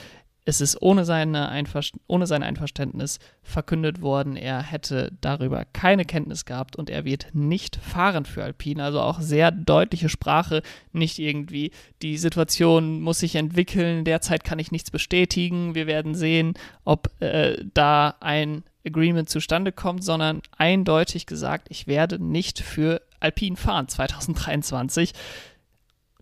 es 0.48 0.62
ist 0.62 0.80
ohne, 0.82 1.06
seine 1.06 1.64
ohne 2.06 2.28
sein 2.28 2.44
Einverständnis 2.44 3.18
verkündet 3.42 4.02
worden, 4.02 4.36
er 4.36 4.62
hätte 4.62 5.12
darüber 5.20 5.66
keine 5.74 6.06
Kenntnis 6.06 6.46
gehabt 6.46 6.76
und 6.76 6.92
er 6.92 7.04
wird 7.04 7.30
nicht 7.34 7.78
fahren 7.78 8.26
für 8.26 8.44
Alpine. 8.44 8.84
Also 8.84 9.02
auch 9.02 9.20
sehr 9.20 9.50
deutliche 9.50 10.08
Sprache, 10.08 10.62
nicht 10.94 11.18
irgendwie, 11.18 11.72
die 12.04 12.18
Situation 12.18 13.02
muss 13.02 13.20
sich 13.20 13.36
entwickeln, 13.36 14.06
derzeit 14.06 14.44
kann 14.44 14.60
ich 14.60 14.72
nichts 14.72 14.92
bestätigen, 14.92 15.74
wir 15.74 15.88
werden 15.88 16.14
sehen, 16.14 16.54
ob 16.84 17.10
äh, 17.22 17.58
da 17.74 18.16
ein 18.20 18.64
Agreement 18.86 19.28
zustande 19.30 19.72
kommt, 19.72 20.04
sondern 20.04 20.44
eindeutig 20.58 21.26
gesagt, 21.26 21.68
ich 21.72 21.88
werde 21.88 22.24
nicht 22.24 22.60
für 22.60 23.02
Alpine 23.20 23.56
fahren 23.56 23.88
2023. 23.88 25.14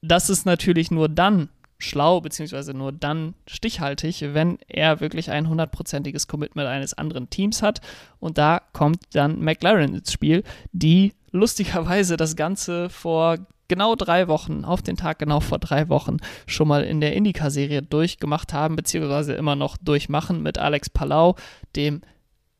Das 0.05 0.29
ist 0.29 0.45
natürlich 0.45 0.91
nur 0.91 1.07
dann 1.07 1.47
schlau, 1.77 2.19
beziehungsweise 2.19 2.73
nur 2.73 2.91
dann 2.91 3.35
stichhaltig, 3.47 4.33
wenn 4.33 4.57
er 4.67 4.99
wirklich 4.99 5.31
ein 5.31 5.47
hundertprozentiges 5.47 6.27
Commitment 6.27 6.67
eines 6.67 6.93
anderen 6.93 7.29
Teams 7.29 7.61
hat. 7.61 7.79
Und 8.19 8.37
da 8.37 8.61
kommt 8.73 8.99
dann 9.13 9.39
McLaren 9.39 9.95
ins 9.95 10.11
Spiel, 10.11 10.43
die 10.73 11.13
lustigerweise 11.31 12.17
das 12.17 12.35
Ganze 12.35 12.89
vor 12.89 13.37
genau 13.69 13.95
drei 13.95 14.27
Wochen, 14.27 14.65
auf 14.65 14.81
den 14.81 14.97
Tag 14.97 15.19
genau 15.19 15.39
vor 15.39 15.57
drei 15.57 15.87
Wochen, 15.87 16.17
schon 16.47 16.67
mal 16.67 16.83
in 16.83 16.99
der 16.99 17.13
Indica-Serie 17.13 17.81
durchgemacht 17.81 18.51
haben, 18.51 18.75
beziehungsweise 18.75 19.33
immer 19.35 19.55
noch 19.55 19.77
durchmachen 19.77 20.43
mit 20.43 20.57
Alex 20.57 20.89
Palau, 20.89 21.37
dem 21.77 22.01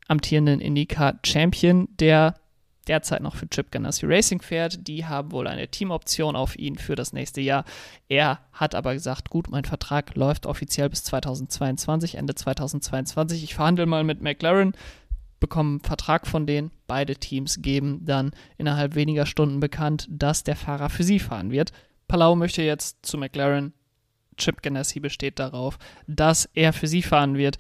amtierenden 0.08 0.62
Indica-Champion, 0.62 1.90
der 2.00 2.36
derzeit 2.88 3.22
noch 3.22 3.36
für 3.36 3.48
Chip 3.50 3.72
Ganassi 3.72 4.06
Racing 4.06 4.42
fährt. 4.42 4.88
Die 4.88 5.06
haben 5.06 5.32
wohl 5.32 5.48
eine 5.48 5.68
Teamoption 5.68 6.36
auf 6.36 6.58
ihn 6.58 6.78
für 6.78 6.96
das 6.96 7.14
nächste 7.14 7.42
Jahr. 7.42 7.66
Er 8.10 8.40
hat 8.52 8.76
aber 8.76 8.94
gesagt, 8.94 9.30
gut, 9.30 9.50
mein 9.50 9.66
Vertrag 9.66 10.16
läuft 10.16 10.46
offiziell 10.46 10.90
bis 10.90 11.04
2022, 11.04 12.16
Ende 12.16 12.36
2022. 12.36 13.44
Ich 13.44 13.56
verhandle 13.56 13.86
mal 13.86 14.04
mit 14.04 14.22
McLaren, 14.22 14.74
bekomme 15.40 15.72
einen 15.72 15.80
Vertrag 15.82 16.28
von 16.28 16.46
denen. 16.46 16.72
Beide 16.88 17.16
Teams 17.16 17.62
geben 17.62 18.06
dann 18.06 18.32
innerhalb 18.58 18.96
weniger 18.96 19.26
Stunden 19.26 19.60
bekannt, 19.60 20.08
dass 20.10 20.44
der 20.44 20.56
Fahrer 20.56 20.90
für 20.90 21.04
sie 21.04 21.20
fahren 21.20 21.52
wird. 21.52 21.72
Palau 22.08 22.36
möchte 22.36 22.62
jetzt 22.62 23.06
zu 23.06 23.18
McLaren. 23.18 23.74
Chip 24.38 24.62
Ganassi 24.62 25.00
besteht 25.00 25.40
darauf, 25.40 25.78
dass 26.08 26.50
er 26.54 26.74
für 26.74 26.88
sie 26.88 27.04
fahren 27.04 27.38
wird. 27.38 27.58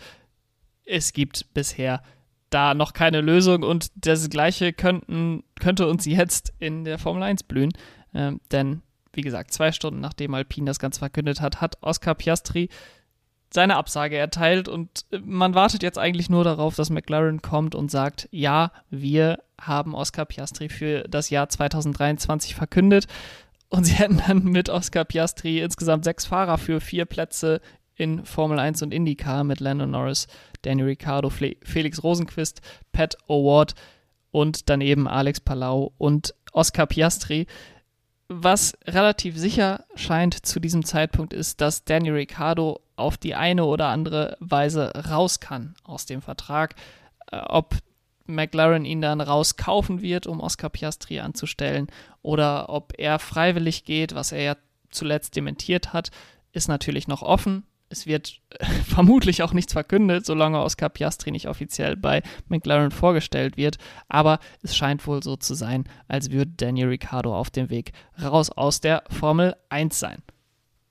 Es 0.85 1.13
gibt 1.13 1.53
bisher 1.53 2.01
da 2.53 2.73
noch 2.73 2.93
keine 2.93 3.21
Lösung 3.21 3.63
und 3.63 3.91
das 3.95 4.29
Gleiche 4.29 4.73
könnten, 4.73 5.43
könnte 5.59 5.87
uns 5.87 6.05
jetzt 6.05 6.53
in 6.59 6.83
der 6.83 6.97
Formel 6.97 7.23
1 7.23 7.43
blühen. 7.43 7.71
Ähm, 8.13 8.39
denn, 8.51 8.81
wie 9.13 9.21
gesagt, 9.21 9.53
zwei 9.53 9.71
Stunden 9.71 9.99
nachdem 9.99 10.33
Alpine 10.33 10.67
das 10.67 10.79
Ganze 10.79 10.99
verkündet 10.99 11.41
hat, 11.41 11.61
hat 11.61 11.77
Oscar 11.81 12.15
Piastri 12.15 12.69
seine 13.53 13.75
Absage 13.75 14.17
erteilt 14.17 14.67
und 14.67 15.05
äh, 15.11 15.19
man 15.19 15.53
wartet 15.53 15.83
jetzt 15.83 15.99
eigentlich 15.99 16.29
nur 16.29 16.43
darauf, 16.43 16.75
dass 16.75 16.89
McLaren 16.89 17.41
kommt 17.41 17.75
und 17.75 17.91
sagt, 17.91 18.27
ja, 18.31 18.71
wir 18.89 19.39
haben 19.61 19.95
Oscar 19.95 20.25
Piastri 20.25 20.69
für 20.69 21.03
das 21.03 21.29
Jahr 21.29 21.49
2023 21.49 22.55
verkündet. 22.55 23.07
Und 23.69 23.85
sie 23.85 23.93
hätten 23.93 24.21
dann 24.27 24.43
mit 24.43 24.69
Oscar 24.69 25.03
Piastri 25.03 25.59
insgesamt 25.59 26.03
sechs 26.03 26.25
Fahrer 26.25 26.59
für 26.59 26.79
vier 26.79 27.05
Plätze 27.05 27.59
in 27.95 28.25
Formel 28.25 28.59
1 28.59 28.81
und 28.81 28.93
IndyCar 28.93 29.43
mit 29.43 29.59
Lando 29.59 29.85
Norris, 29.85 30.27
Danny 30.63 30.83
Ricciardo, 30.83 31.29
Felix 31.29 32.03
Rosenquist, 32.03 32.61
Pat 32.91 33.17
O'Ward 33.27 33.75
und 34.31 34.69
dann 34.69 34.81
eben 34.81 35.07
Alex 35.07 35.39
Palau 35.39 35.93
und 35.97 36.33
Oscar 36.51 36.87
Piastri. 36.87 37.47
Was 38.29 38.73
relativ 38.85 39.37
sicher 39.37 39.85
scheint 39.95 40.45
zu 40.45 40.59
diesem 40.59 40.85
Zeitpunkt 40.85 41.33
ist, 41.33 41.61
dass 41.61 41.83
Danny 41.83 42.09
Ricciardo 42.09 42.79
auf 42.95 43.17
die 43.17 43.35
eine 43.35 43.65
oder 43.65 43.87
andere 43.87 44.37
Weise 44.39 44.91
raus 45.09 45.39
kann 45.39 45.75
aus 45.83 46.05
dem 46.05 46.21
Vertrag. 46.21 46.75
Äh, 47.31 47.37
ob 47.37 47.75
McLaren 48.25 48.85
ihn 48.85 49.01
dann 49.01 49.21
rauskaufen 49.21 50.01
wird, 50.01 50.27
um 50.27 50.39
Oscar 50.39 50.69
Piastri 50.69 51.19
anzustellen, 51.19 51.87
oder 52.21 52.69
ob 52.69 52.93
er 52.97 53.19
freiwillig 53.19 53.83
geht, 53.83 54.15
was 54.15 54.31
er 54.31 54.41
ja 54.41 54.57
zuletzt 54.89 55.35
dementiert 55.35 55.91
hat, 55.91 56.09
ist 56.53 56.69
natürlich 56.69 57.07
noch 57.07 57.21
offen. 57.21 57.63
Es 57.93 58.07
wird 58.07 58.41
vermutlich 58.87 59.43
auch 59.43 59.53
nichts 59.53 59.73
verkündet, 59.73 60.25
solange 60.25 60.61
Oscar 60.61 60.89
Piastri 60.89 61.29
nicht 61.29 61.47
offiziell 61.47 61.95
bei 61.95 62.23
McLaren 62.47 62.89
vorgestellt 62.89 63.55
wird. 63.55 63.77
Aber 64.09 64.39
es 64.63 64.75
scheint 64.75 65.05
wohl 65.05 65.21
so 65.21 65.35
zu 65.35 65.53
sein, 65.53 65.83
als 66.07 66.31
würde 66.31 66.51
Daniel 66.57 66.87
Ricciardo 66.87 67.37
auf 67.37 67.51
dem 67.51 67.69
Weg 67.69 67.93
raus 68.21 68.49
aus 68.49 68.81
der 68.81 69.03
Formel 69.09 69.55
1 69.69 69.97
sein. 69.97 70.23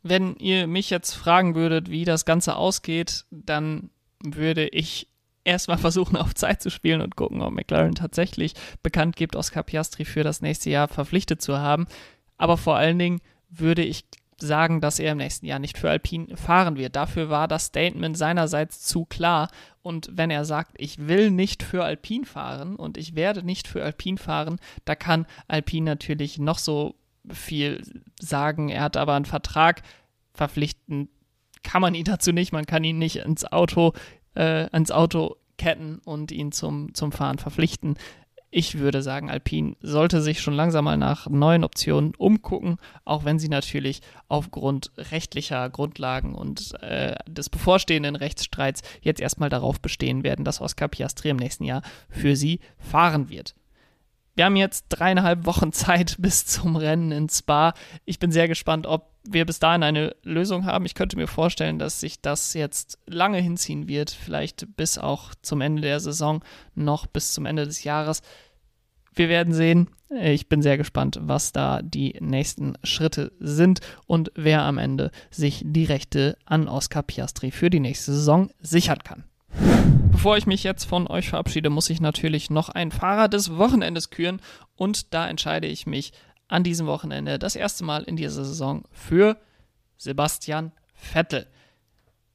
Wenn 0.04 0.36
ihr 0.36 0.68
mich 0.68 0.90
jetzt 0.90 1.12
fragen 1.12 1.56
würdet, 1.56 1.90
wie 1.90 2.04
das 2.04 2.24
Ganze 2.24 2.54
ausgeht, 2.54 3.24
dann 3.32 3.90
würde 4.22 4.68
ich 4.68 5.08
erstmal 5.42 5.78
versuchen, 5.86 6.16
auf 6.16 6.36
Zeit 6.36 6.62
zu 6.62 6.70
spielen 6.70 7.00
und 7.00 7.16
gucken, 7.16 7.42
ob 7.42 7.52
McLaren 7.52 7.96
tatsächlich 7.96 8.54
bekannt 8.84 9.16
gibt, 9.16 9.34
Oscar 9.34 9.64
Piastri 9.64 10.04
für 10.04 10.22
das 10.22 10.40
nächste 10.40 10.70
Jahr 10.70 10.86
verpflichtet 10.86 11.42
zu 11.42 11.58
haben. 11.58 11.86
Aber 12.38 12.56
vor 12.56 12.76
allen 12.76 13.00
Dingen 13.00 13.20
würde 13.50 13.82
ich 13.82 14.04
sagen, 14.46 14.80
dass 14.80 14.98
er 14.98 15.12
im 15.12 15.18
nächsten 15.18 15.46
Jahr 15.46 15.58
nicht 15.58 15.78
für 15.78 15.90
Alpine 15.90 16.36
fahren 16.36 16.76
wird. 16.76 16.96
Dafür 16.96 17.30
war 17.30 17.48
das 17.48 17.66
Statement 17.66 18.16
seinerseits 18.16 18.82
zu 18.82 19.04
klar. 19.04 19.48
Und 19.82 20.10
wenn 20.12 20.30
er 20.30 20.44
sagt, 20.44 20.72
ich 20.78 21.08
will 21.08 21.30
nicht 21.30 21.62
für 21.62 21.84
Alpine 21.84 22.26
fahren 22.26 22.76
und 22.76 22.96
ich 22.96 23.14
werde 23.14 23.42
nicht 23.42 23.68
für 23.68 23.82
Alpine 23.82 24.18
fahren, 24.18 24.58
da 24.84 24.94
kann 24.94 25.26
Alpine 25.48 25.90
natürlich 25.90 26.38
noch 26.38 26.58
so 26.58 26.94
viel 27.30 27.82
sagen. 28.20 28.68
Er 28.68 28.82
hat 28.82 28.96
aber 28.96 29.14
einen 29.14 29.24
Vertrag 29.24 29.82
verpflichten, 30.34 31.08
kann 31.62 31.82
man 31.82 31.94
ihn 31.94 32.04
dazu 32.04 32.32
nicht. 32.32 32.52
Man 32.52 32.66
kann 32.66 32.84
ihn 32.84 32.98
nicht 32.98 33.16
ins 33.16 33.44
Auto, 33.44 33.92
äh, 34.34 34.68
ins 34.76 34.90
Auto 34.90 35.36
ketten 35.58 36.00
und 36.04 36.32
ihn 36.32 36.52
zum, 36.52 36.94
zum 36.94 37.12
Fahren 37.12 37.38
verpflichten. 37.38 37.96
Ich 38.54 38.78
würde 38.78 39.00
sagen, 39.00 39.30
Alpine 39.30 39.76
sollte 39.80 40.20
sich 40.20 40.42
schon 40.42 40.52
langsam 40.52 40.84
mal 40.84 40.98
nach 40.98 41.26
neuen 41.26 41.64
Optionen 41.64 42.14
umgucken, 42.14 42.76
auch 43.06 43.24
wenn 43.24 43.38
sie 43.38 43.48
natürlich 43.48 44.02
aufgrund 44.28 44.92
rechtlicher 44.98 45.70
Grundlagen 45.70 46.34
und 46.34 46.74
äh, 46.82 47.14
des 47.26 47.48
bevorstehenden 47.48 48.14
Rechtsstreits 48.14 48.82
jetzt 49.00 49.22
erstmal 49.22 49.48
darauf 49.48 49.80
bestehen 49.80 50.22
werden, 50.22 50.44
dass 50.44 50.60
Oscar 50.60 50.88
Piastri 50.88 51.30
im 51.30 51.38
nächsten 51.38 51.64
Jahr 51.64 51.80
für 52.10 52.36
sie 52.36 52.60
fahren 52.76 53.30
wird. 53.30 53.54
Wir 54.34 54.44
haben 54.44 54.56
jetzt 54.56 54.84
dreieinhalb 54.90 55.46
Wochen 55.46 55.72
Zeit 55.72 56.16
bis 56.18 56.44
zum 56.44 56.76
Rennen 56.76 57.10
in 57.10 57.30
Spa. 57.30 57.72
Ich 58.04 58.18
bin 58.18 58.32
sehr 58.32 58.48
gespannt, 58.48 58.86
ob 58.86 59.11
wir 59.24 59.46
bis 59.46 59.58
dahin 59.58 59.82
eine 59.82 60.16
Lösung 60.22 60.64
haben. 60.66 60.86
Ich 60.86 60.94
könnte 60.94 61.16
mir 61.16 61.28
vorstellen, 61.28 61.78
dass 61.78 62.00
sich 62.00 62.20
das 62.20 62.54
jetzt 62.54 62.98
lange 63.06 63.38
hinziehen 63.38 63.88
wird, 63.88 64.10
vielleicht 64.10 64.76
bis 64.76 64.98
auch 64.98 65.34
zum 65.42 65.60
Ende 65.60 65.82
der 65.82 66.00
Saison, 66.00 66.42
noch 66.74 67.06
bis 67.06 67.32
zum 67.32 67.46
Ende 67.46 67.64
des 67.64 67.84
Jahres. 67.84 68.22
Wir 69.14 69.28
werden 69.28 69.54
sehen. 69.54 69.88
Ich 70.20 70.48
bin 70.48 70.60
sehr 70.60 70.76
gespannt, 70.76 71.18
was 71.22 71.52
da 71.52 71.80
die 71.82 72.16
nächsten 72.20 72.74
Schritte 72.82 73.32
sind 73.38 73.80
und 74.06 74.30
wer 74.34 74.62
am 74.62 74.78
Ende 74.78 75.10
sich 75.30 75.62
die 75.64 75.84
Rechte 75.84 76.36
an 76.44 76.68
Oscar 76.68 77.02
Piastri 77.02 77.50
für 77.50 77.70
die 77.70 77.80
nächste 77.80 78.12
Saison 78.12 78.50
sichern 78.60 78.98
kann. 79.04 79.24
Bevor 80.10 80.36
ich 80.36 80.46
mich 80.46 80.62
jetzt 80.64 80.84
von 80.84 81.06
euch 81.06 81.30
verabschiede, 81.30 81.70
muss 81.70 81.90
ich 81.90 82.00
natürlich 82.00 82.50
noch 82.50 82.68
ein 82.68 82.90
Fahrer 82.90 83.28
des 83.28 83.56
Wochenendes 83.56 84.10
küren 84.10 84.40
und 84.76 85.14
da 85.14 85.28
entscheide 85.28 85.66
ich 85.66 85.86
mich 85.86 86.12
an 86.52 86.62
diesem 86.64 86.86
Wochenende 86.86 87.38
das 87.38 87.56
erste 87.56 87.82
Mal 87.82 88.02
in 88.02 88.16
dieser 88.16 88.44
Saison 88.44 88.84
für 88.92 89.38
Sebastian 89.96 90.72
Vettel. 90.94 91.46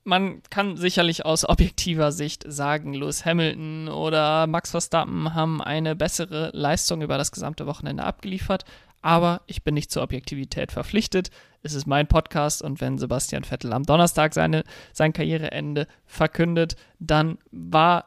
Man 0.04 0.42
kann 0.50 0.76
sicherlich 0.76 1.24
aus 1.24 1.48
objektiver 1.48 2.12
Sicht 2.12 2.44
sagen, 2.48 2.94
Lewis 2.94 3.26
Hamilton 3.26 3.90
oder 3.90 4.48
Max 4.48 4.72
Verstappen 4.72 5.36
haben 5.36 5.62
eine 5.62 5.96
bessere 5.96 6.50
Leistung 6.54 7.02
über 7.04 7.18
das 7.20 7.32
gesamte 7.32 7.68
Wochenende 7.68 8.06
abgeliefert, 8.06 8.66
aber 9.02 9.42
ich 9.46 9.64
bin 9.64 9.76
nicht 9.76 9.92
zur 9.92 10.02
Objektivität 10.02 10.72
verpflichtet. 10.72 11.30
Es 11.62 11.76
ist 11.76 11.86
mein 11.86 12.08
Podcast 12.08 12.64
und 12.64 12.82
wenn 12.82 12.98
Sebastian 12.98 13.44
Vettel 13.44 13.72
am 13.72 13.84
Donnerstag 13.84 14.34
seine, 14.34 14.64
sein 14.94 15.14
Karriereende 15.14 15.88
verkündet, 16.06 16.76
dann 17.00 17.38
war 17.52 18.06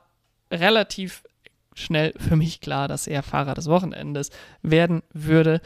relativ 0.50 1.22
schnell 1.74 2.14
für 2.16 2.34
mich 2.34 2.60
klar, 2.60 2.88
dass 2.88 3.06
er 3.06 3.22
Fahrer 3.22 3.54
des 3.54 3.68
Wochenendes 3.68 4.30
werden 4.62 5.02
würde. 5.12 5.60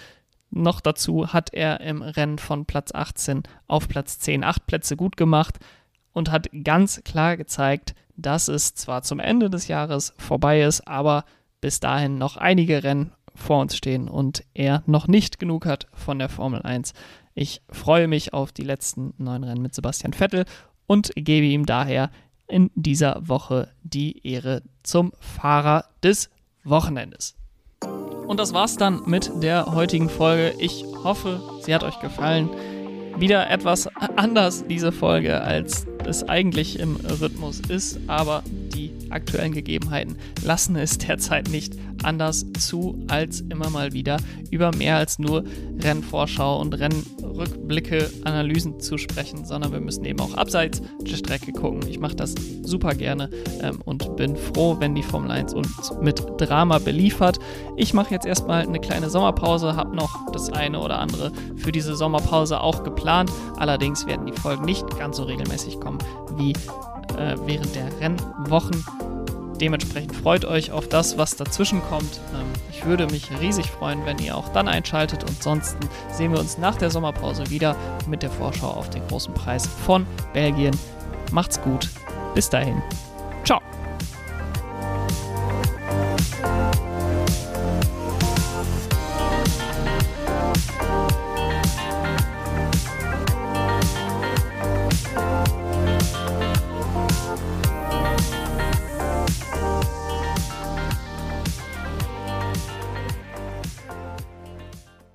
Noch 0.57 0.81
dazu 0.81 1.33
hat 1.33 1.53
er 1.53 1.81
im 1.81 2.01
Rennen 2.01 2.39
von 2.39 2.65
Platz 2.65 2.95
18 2.95 3.43
auf 3.67 3.89
Platz 3.89 4.21
10 4.21 4.45
acht 4.45 4.67
Plätze 4.67 4.97
gut 4.97 5.17
gemacht 5.17 5.59
und 6.13 6.31
hat 6.31 6.49
ganz 6.63 7.03
klar 7.03 7.37
gezeigt, 7.37 7.97
dass 8.17 8.47
es 8.47 8.73
zwar 8.77 9.03
zum 9.03 9.19
Ende 9.19 9.51
des 9.51 9.67
Jahres 9.67 10.15
vorbei 10.17 10.63
ist, 10.63 10.87
aber 10.87 11.25
bis 11.61 11.81
dahin 11.81 12.19
noch 12.19 12.37
einige 12.37 12.85
Rennen 12.85 13.11
vor 13.35 13.61
uns 13.61 13.77
stehen 13.77 14.09
und 14.09 14.45
er 14.55 14.85
noch 14.87 15.09
nicht 15.09 15.41
genug 15.41 15.67
hat 15.67 15.89
von 15.93 16.21
der 16.21 16.29
Formel 16.29 16.63
1. 16.63 16.93
Ich 17.35 17.61
freue 17.69 18.07
mich 18.07 18.33
auf 18.33 18.53
die 18.53 18.63
letzten 18.63 19.13
neun 19.19 19.43
Rennen 19.43 19.63
mit 19.63 19.75
Sebastian 19.75 20.13
Vettel 20.13 20.45
und 20.87 21.11
gebe 21.17 21.47
ihm 21.47 21.67
daher 21.67 22.13
in 22.47 22.71
dieser 22.77 23.27
Woche 23.27 23.73
die 23.83 24.25
Ehre 24.25 24.63
zum 24.85 25.11
Fahrer 25.19 25.87
des 26.01 26.31
Wochenendes. 26.63 27.35
Und 28.27 28.41
das 28.41 28.55
war's 28.55 28.77
dann 28.77 29.03
mit 29.07 29.31
der 29.43 29.67
heutigen 29.75 30.09
Folge. 30.09 30.55
Ich 30.59 30.85
hoffe, 31.03 31.41
sie 31.63 31.75
hat 31.75 31.85
euch 31.85 31.99
gefallen. 32.01 32.49
Wieder 33.17 33.51
etwas 33.51 33.89
anders 34.17 34.65
diese 34.67 34.93
Folge, 34.93 35.41
als 35.41 35.87
es 36.07 36.29
eigentlich 36.29 36.79
im 36.81 36.97
Rhythmus 37.21 37.61
ist, 37.69 38.01
aber 38.07 38.43
die 38.47 38.93
aktuellen 39.15 39.53
Gegebenheiten 39.53 40.17
lassen 40.43 40.77
es 40.77 40.99
derzeit 40.99 41.49
nicht 41.49 41.75
anders 42.03 42.45
zu, 42.59 42.99
als 43.09 43.41
immer 43.41 43.71
mal 43.71 43.93
wieder 43.93 44.19
über 44.51 44.75
mehr 44.77 44.97
als 44.97 45.19
nur 45.19 45.45
Rennvorschau 45.81 46.61
und 46.61 46.75
Rennrückblicke, 46.75 48.11
Analysen 48.25 48.81
zu 48.81 48.99
sprechen, 48.99 49.45
sondern 49.45 49.73
wir 49.73 49.81
müssen 49.81 50.05
eben 50.05 50.21
auch 50.21 50.35
abseits 50.35 50.83
der 51.01 51.17
Strecke 51.17 51.53
gucken. 51.53 51.81
Ich 51.89 51.99
mache 51.99 52.15
das 52.15 52.35
super 52.63 52.95
gerne 52.95 53.31
ähm, 53.63 53.81
und 53.85 54.17
bin 54.17 54.37
froh, 54.37 54.77
wenn 54.79 54.95
die 54.95 55.03
Formel 55.03 55.31
1 55.31 55.55
uns 55.55 55.93
mit 56.01 56.23
Drama 56.39 56.79
beliefert. 56.79 57.39
Ich 57.77 57.95
mache 57.95 58.13
jetzt 58.13 58.27
erstmal 58.27 58.67
eine 58.67 58.81
kleine 58.81 59.11
Sommerpause, 59.11 59.77
habe 59.77 59.97
noch 59.97 60.31
das 60.33 60.51
eine 60.51 60.81
oder 60.81 60.99
andere 60.99 61.33
für 61.57 61.73
diese 61.73 61.97
Sommerpause 61.97 62.61
auch 62.61 62.85
geplant. 62.85 63.31
Allerdings 63.57 64.07
werden 64.07 64.27
die 64.27 64.33
Folgen 64.33 64.65
nicht 64.65 64.99
ganz 64.99 65.17
so 65.17 65.25
regelmäßig 65.25 65.81
kommen 65.81 65.99
wie 66.37 66.53
äh, 67.19 67.37
während 67.47 67.75
der 67.75 67.89
Rennwochen. 68.01 68.85
Dementsprechend 69.65 70.15
freut 70.15 70.45
euch 70.45 70.73
auf 70.73 70.91
das, 70.91 71.17
was 71.17 71.37
dazwischen 71.37 71.81
kommt. 71.89 72.21
Ähm, 72.35 72.45
ich 72.71 72.85
würde 72.85 73.07
mich 73.07 73.31
riesig 73.41 73.71
freuen, 73.71 74.05
wenn 74.05 74.19
ihr 74.19 74.37
auch 74.37 74.51
dann 74.51 74.69
einschaltet. 74.69 75.23
Und 75.23 75.31
ansonsten 75.31 75.89
sehen 76.13 76.33
wir 76.33 76.39
uns 76.39 76.59
nach 76.59 76.77
der 76.77 76.91
Sommerpause 76.91 77.49
wieder 77.49 77.75
mit 78.07 78.23
der 78.23 78.29
Vorschau 78.29 78.69
auf 78.69 78.91
den 78.91 79.01
großen 79.09 79.33
Preis 79.33 79.67
von 79.67 80.07
Belgien. 80.35 80.77
Macht's 81.33 81.59
gut. 81.63 81.89
Bis 82.35 82.51
dahin. 82.51 82.83
Ciao. 83.43 83.63